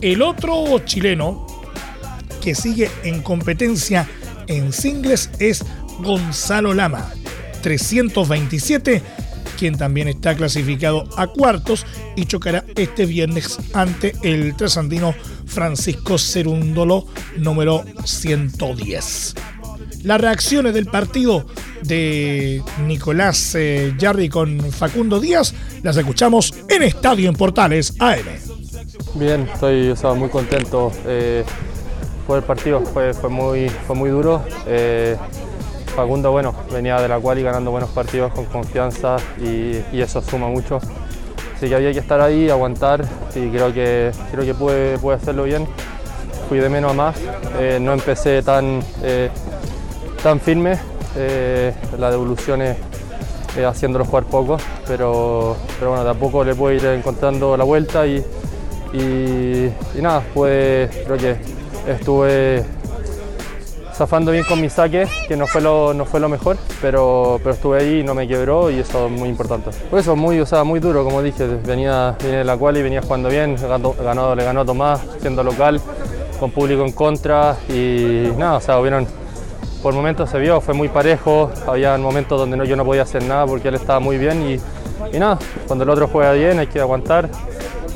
El 0.00 0.22
otro 0.22 0.78
chileno 0.86 1.46
que 2.40 2.54
sigue 2.54 2.90
en 3.04 3.20
competencia 3.20 4.08
en 4.48 4.72
singles 4.72 5.30
es 5.38 5.64
Gonzalo 6.00 6.74
Lama, 6.74 7.12
327, 7.62 9.02
quien 9.58 9.76
también 9.76 10.08
está 10.08 10.34
clasificado 10.36 11.08
a 11.16 11.26
cuartos 11.26 11.86
y 12.16 12.26
chocará 12.26 12.64
este 12.76 13.06
viernes 13.06 13.58
ante 13.72 14.14
el 14.22 14.56
trasandino 14.56 15.14
Francisco 15.46 16.18
Cerúndolo, 16.18 17.06
número 17.36 17.84
110. 18.04 19.34
Las 20.04 20.20
reacciones 20.20 20.74
del 20.74 20.86
partido 20.86 21.46
de 21.82 22.62
Nicolás 22.86 23.54
eh, 23.54 23.94
Yarri 23.98 24.28
con 24.28 24.60
Facundo 24.72 25.18
Díaz 25.20 25.54
las 25.82 25.96
escuchamos 25.96 26.54
en 26.68 26.82
Estadio 26.82 27.28
en 27.28 27.34
Portales 27.34 27.94
AM. 27.98 28.26
Bien, 29.14 29.48
estoy 29.52 29.94
muy 30.16 30.28
contento. 30.28 30.92
Eh, 31.06 31.44
el 32.36 32.42
partido, 32.42 32.80
fue, 32.82 33.12
muy, 33.30 33.68
fue 33.68 33.96
muy 33.96 34.10
duro. 34.10 34.42
Eh, 34.66 35.16
Facundo, 35.96 36.30
bueno, 36.30 36.54
venía 36.72 37.00
de 37.00 37.08
la 37.08 37.18
cual 37.18 37.38
y 37.38 37.42
ganando 37.42 37.70
buenos 37.70 37.90
partidos 37.90 38.32
con 38.32 38.44
confianza 38.44 39.16
y, 39.40 39.78
eso 39.98 40.20
suma 40.20 40.46
mucho. 40.48 40.78
Así 41.56 41.68
que 41.68 41.74
había 41.74 41.92
que 41.92 41.98
estar 41.98 42.20
ahí, 42.20 42.50
aguantar 42.50 43.04
y 43.34 43.48
creo 43.48 43.72
que, 43.72 44.12
creo 44.30 44.44
que 44.44 44.54
pude, 44.54 44.98
pude 44.98 45.16
hacerlo 45.16 45.44
bien. 45.44 45.66
Fui 46.48 46.58
de 46.58 46.68
menos 46.68 46.92
a 46.92 46.94
más, 46.94 47.16
eh, 47.58 47.78
no 47.80 47.92
empecé 47.92 48.42
tan, 48.42 48.80
eh, 49.02 49.30
tan 50.22 50.40
firme, 50.40 50.78
la 51.98 52.10
devolución 52.10 52.62
es 52.62 52.76
haciéndolo 53.66 54.04
jugar 54.04 54.24
poco, 54.24 54.56
pero, 54.86 55.56
pero 55.78 55.90
bueno, 55.90 56.04
de 56.04 56.10
a 56.10 56.14
poco 56.14 56.44
le 56.44 56.54
puedo 56.54 56.74
ir 56.74 56.84
encontrando 56.86 57.56
la 57.56 57.64
vuelta 57.64 58.06
y, 58.06 58.24
y, 58.92 59.72
y 59.94 60.00
nada, 60.00 60.22
pues 60.32 60.90
creo 61.04 61.16
que 61.16 61.57
estuve 61.88 62.64
zafando 63.94 64.30
bien 64.30 64.44
con 64.44 64.60
mi 64.60 64.70
saque, 64.70 65.08
que 65.26 65.36
no 65.36 65.48
fue 65.48 65.60
lo, 65.60 65.92
no 65.92 66.04
fue 66.04 66.20
lo 66.20 66.28
mejor, 66.28 66.56
pero, 66.80 67.40
pero 67.42 67.54
estuve 67.54 67.78
ahí 67.80 68.00
y 68.00 68.04
no 68.04 68.14
me 68.14 68.28
quebró 68.28 68.70
y 68.70 68.78
eso 68.78 69.06
es 69.06 69.12
muy 69.12 69.28
importante. 69.28 69.70
Por 69.90 69.98
eso, 69.98 70.14
muy, 70.14 70.38
o 70.38 70.46
sea, 70.46 70.62
muy 70.62 70.78
duro, 70.78 71.02
como 71.02 71.20
dije, 71.20 71.46
venía, 71.66 72.16
de 72.20 72.44
la 72.44 72.56
cual 72.56 72.76
y 72.76 72.82
venía 72.82 73.02
jugando 73.02 73.28
bien, 73.28 73.56
ganó, 73.56 74.34
le 74.36 74.44
ganó 74.44 74.60
a 74.60 74.64
Tomás, 74.64 75.00
siendo 75.20 75.42
local, 75.42 75.80
con 76.38 76.52
público 76.52 76.84
en 76.84 76.92
contra 76.92 77.56
y 77.68 78.28
nada, 78.36 78.58
o 78.58 78.60
sea, 78.60 78.78
hubieron 78.78 79.04
por 79.82 79.94
momentos 79.94 80.30
se 80.30 80.38
vio, 80.38 80.60
fue 80.60 80.74
muy 80.74 80.88
parejo, 80.88 81.50
había 81.66 81.96
momentos 81.98 82.38
donde 82.38 82.66
yo 82.66 82.76
no 82.76 82.84
podía 82.84 83.02
hacer 83.02 83.22
nada 83.24 83.46
porque 83.46 83.68
él 83.68 83.74
estaba 83.74 84.00
muy 84.00 84.18
bien 84.18 84.42
y, 84.42 85.16
y 85.16 85.18
nada, 85.18 85.38
cuando 85.66 85.84
el 85.84 85.90
otro 85.90 86.08
juega 86.08 86.32
bien 86.32 86.58
hay 86.58 86.66
que 86.66 86.80
aguantar, 86.80 87.28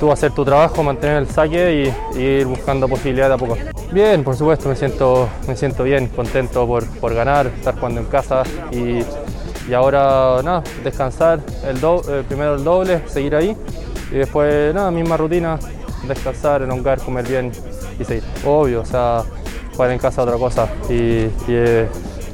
tú 0.03 0.11
hacer 0.11 0.33
tu 0.33 0.45
trabajo, 0.45 0.83
mantener 0.83 1.19
el 1.19 1.29
saque 1.29 1.95
y, 2.17 2.19
ir 2.19 2.45
buscando 2.47 2.88
posibilidades 2.88 3.37
a 3.37 3.38
poco. 3.38 3.57
Bien, 3.93 4.25
por 4.25 4.35
supuesto, 4.35 4.69
me 4.69 4.75
siento, 4.75 5.29
me 5.47 5.55
siento 5.55 5.85
bien, 5.85 6.09
contento 6.09 6.67
por, 6.67 6.85
por 6.99 7.15
ganar, 7.15 7.47
estar 7.47 7.77
jugando 7.77 8.01
en 8.01 8.09
casa 8.09 8.43
y, 8.73 9.05
y 9.71 9.75
ahora 9.75 10.43
nada, 10.43 10.65
descansar, 10.83 11.38
el 11.65 11.81
do, 11.81 12.03
eh, 12.09 12.25
primero 12.27 12.57
el 12.57 12.65
doble, 12.65 13.03
seguir 13.07 13.37
ahí 13.37 13.57
y 14.11 14.17
después 14.17 14.75
nada, 14.75 14.91
misma 14.91 15.17
rutina, 15.17 15.57
descansar, 16.09 16.62
elongar, 16.62 17.01
comer 17.01 17.29
bien 17.29 17.53
y 18.01 18.05
seguir. 18.05 18.25
Obvio, 18.45 18.81
o 18.81 18.85
sea, 18.85 19.23
jugar 19.77 19.93
en 19.93 20.01
casa 20.01 20.23
otra 20.25 20.37
cosa 20.37 20.67
y, 20.91 21.29
es, 21.47 21.88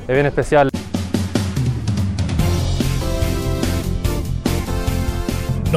bien 0.09 0.25
especial. 0.25 0.71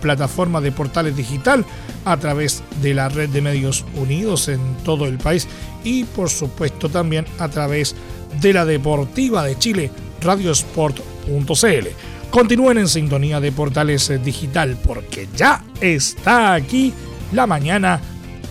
plataformas 0.00 0.62
de 0.62 0.72
portales 0.72 1.16
digital, 1.16 1.64
a 2.04 2.16
través 2.16 2.62
de 2.82 2.94
la 2.94 3.08
red 3.08 3.28
de 3.28 3.42
medios 3.42 3.84
unidos 3.94 4.48
en 4.48 4.60
todo 4.84 5.06
el 5.06 5.18
país 5.18 5.46
y 5.84 6.04
por 6.04 6.30
supuesto 6.30 6.88
también 6.88 7.26
a 7.38 7.48
través 7.48 7.94
de 8.40 8.52
la 8.52 8.64
Deportiva 8.64 9.44
de 9.44 9.58
Chile, 9.58 9.90
radiosport.cl. 10.20 11.86
Continúen 12.30 12.78
en 12.78 12.88
sintonía 12.88 13.40
de 13.40 13.50
portales 13.50 14.08
eh, 14.10 14.18
digital 14.18 14.78
porque 14.86 15.28
ya 15.36 15.64
está 15.80 16.54
aquí 16.54 16.92
la 17.32 17.46
mañana 17.46 18.00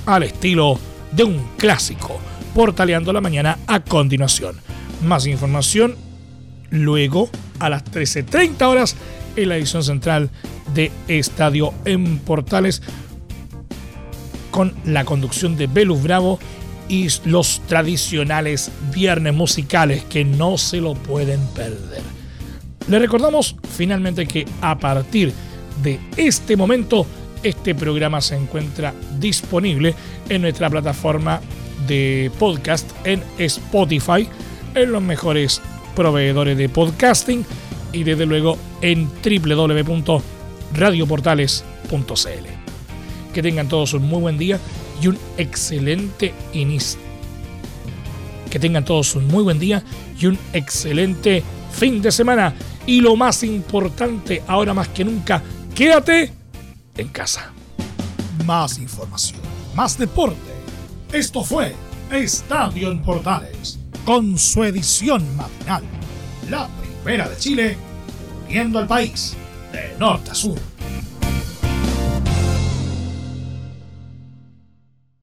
al 0.05 0.23
estilo 0.23 0.77
de 1.11 1.23
un 1.23 1.47
clásico, 1.57 2.19
portaleando 2.53 3.13
la 3.13 3.21
mañana 3.21 3.59
a 3.67 3.79
continuación. 3.79 4.57
Más 5.05 5.25
información 5.27 5.95
luego 6.71 7.29
a 7.59 7.69
las 7.69 7.85
13.30 7.85 8.61
horas 8.63 8.95
en 9.35 9.49
la 9.49 9.57
edición 9.57 9.83
central 9.83 10.29
de 10.73 10.91
Estadio 11.07 11.73
en 11.85 12.19
Portales 12.19 12.81
con 14.51 14.73
la 14.85 15.05
conducción 15.05 15.55
de 15.55 15.67
Belus 15.67 16.01
Bravo 16.03 16.39
y 16.87 17.07
los 17.25 17.61
tradicionales 17.67 18.71
viernes 18.93 19.33
musicales 19.33 20.03
que 20.05 20.25
no 20.25 20.57
se 20.57 20.81
lo 20.81 20.95
pueden 20.95 21.39
perder. 21.55 22.01
Le 22.87 22.99
recordamos 22.99 23.55
finalmente 23.77 24.25
que 24.25 24.47
a 24.61 24.77
partir 24.79 25.31
de 25.83 25.99
este 26.17 26.57
momento 26.57 27.05
este 27.43 27.75
programa 27.75 28.19
se 28.21 28.35
encuentra 28.35 28.93
disponible 29.19 29.93
en 30.27 30.41
nuestra 30.41 30.69
plataforma 30.69 31.39
de 31.87 32.31
podcast 32.39 32.89
en 33.05 33.23
Spotify, 33.37 34.27
en 34.75 34.91
los 34.91 35.01
mejores 35.01 35.61
proveedores 35.95 36.57
de 36.57 36.69
podcasting 36.69 37.45
y 37.93 38.03
desde 38.03 38.25
luego 38.25 38.57
en 38.81 39.09
www.radioportales.cl. 40.73 43.33
Que 43.33 43.41
tengan 43.41 43.67
todos 43.67 43.93
un 43.93 44.03
muy 44.03 44.21
buen 44.21 44.37
día 44.37 44.59
y 45.01 45.07
un 45.07 45.17
excelente 45.37 46.33
inicio. 46.53 46.99
Que 48.49 48.59
tengan 48.59 48.85
todos 48.85 49.15
un 49.15 49.27
muy 49.27 49.43
buen 49.43 49.59
día 49.59 49.83
y 50.19 50.25
un 50.25 50.37
excelente 50.53 51.43
fin 51.71 52.01
de 52.01 52.11
semana. 52.11 52.53
Y 52.85 53.01
lo 53.01 53.15
más 53.15 53.43
importante, 53.43 54.43
ahora 54.47 54.73
más 54.73 54.87
que 54.89 55.05
nunca, 55.05 55.41
quédate 55.75 56.33
en 56.97 57.07
casa. 57.09 57.51
Más 58.45 58.79
información, 58.79 59.39
más 59.75 59.97
deporte. 59.97 60.37
Esto 61.13 61.43
fue 61.43 61.75
Estadio 62.11 62.91
en 62.91 63.03
Portales 63.03 63.77
con 64.05 64.39
su 64.39 64.63
edición 64.63 65.23
matinal. 65.35 65.83
La 66.49 66.67
primera 67.03 67.29
de 67.29 67.37
Chile, 67.37 67.77
viendo 68.47 68.79
al 68.79 68.87
país 68.87 69.35
de 69.93 69.99
norte 69.99 70.29
a 70.29 70.33
sur. 70.33 70.55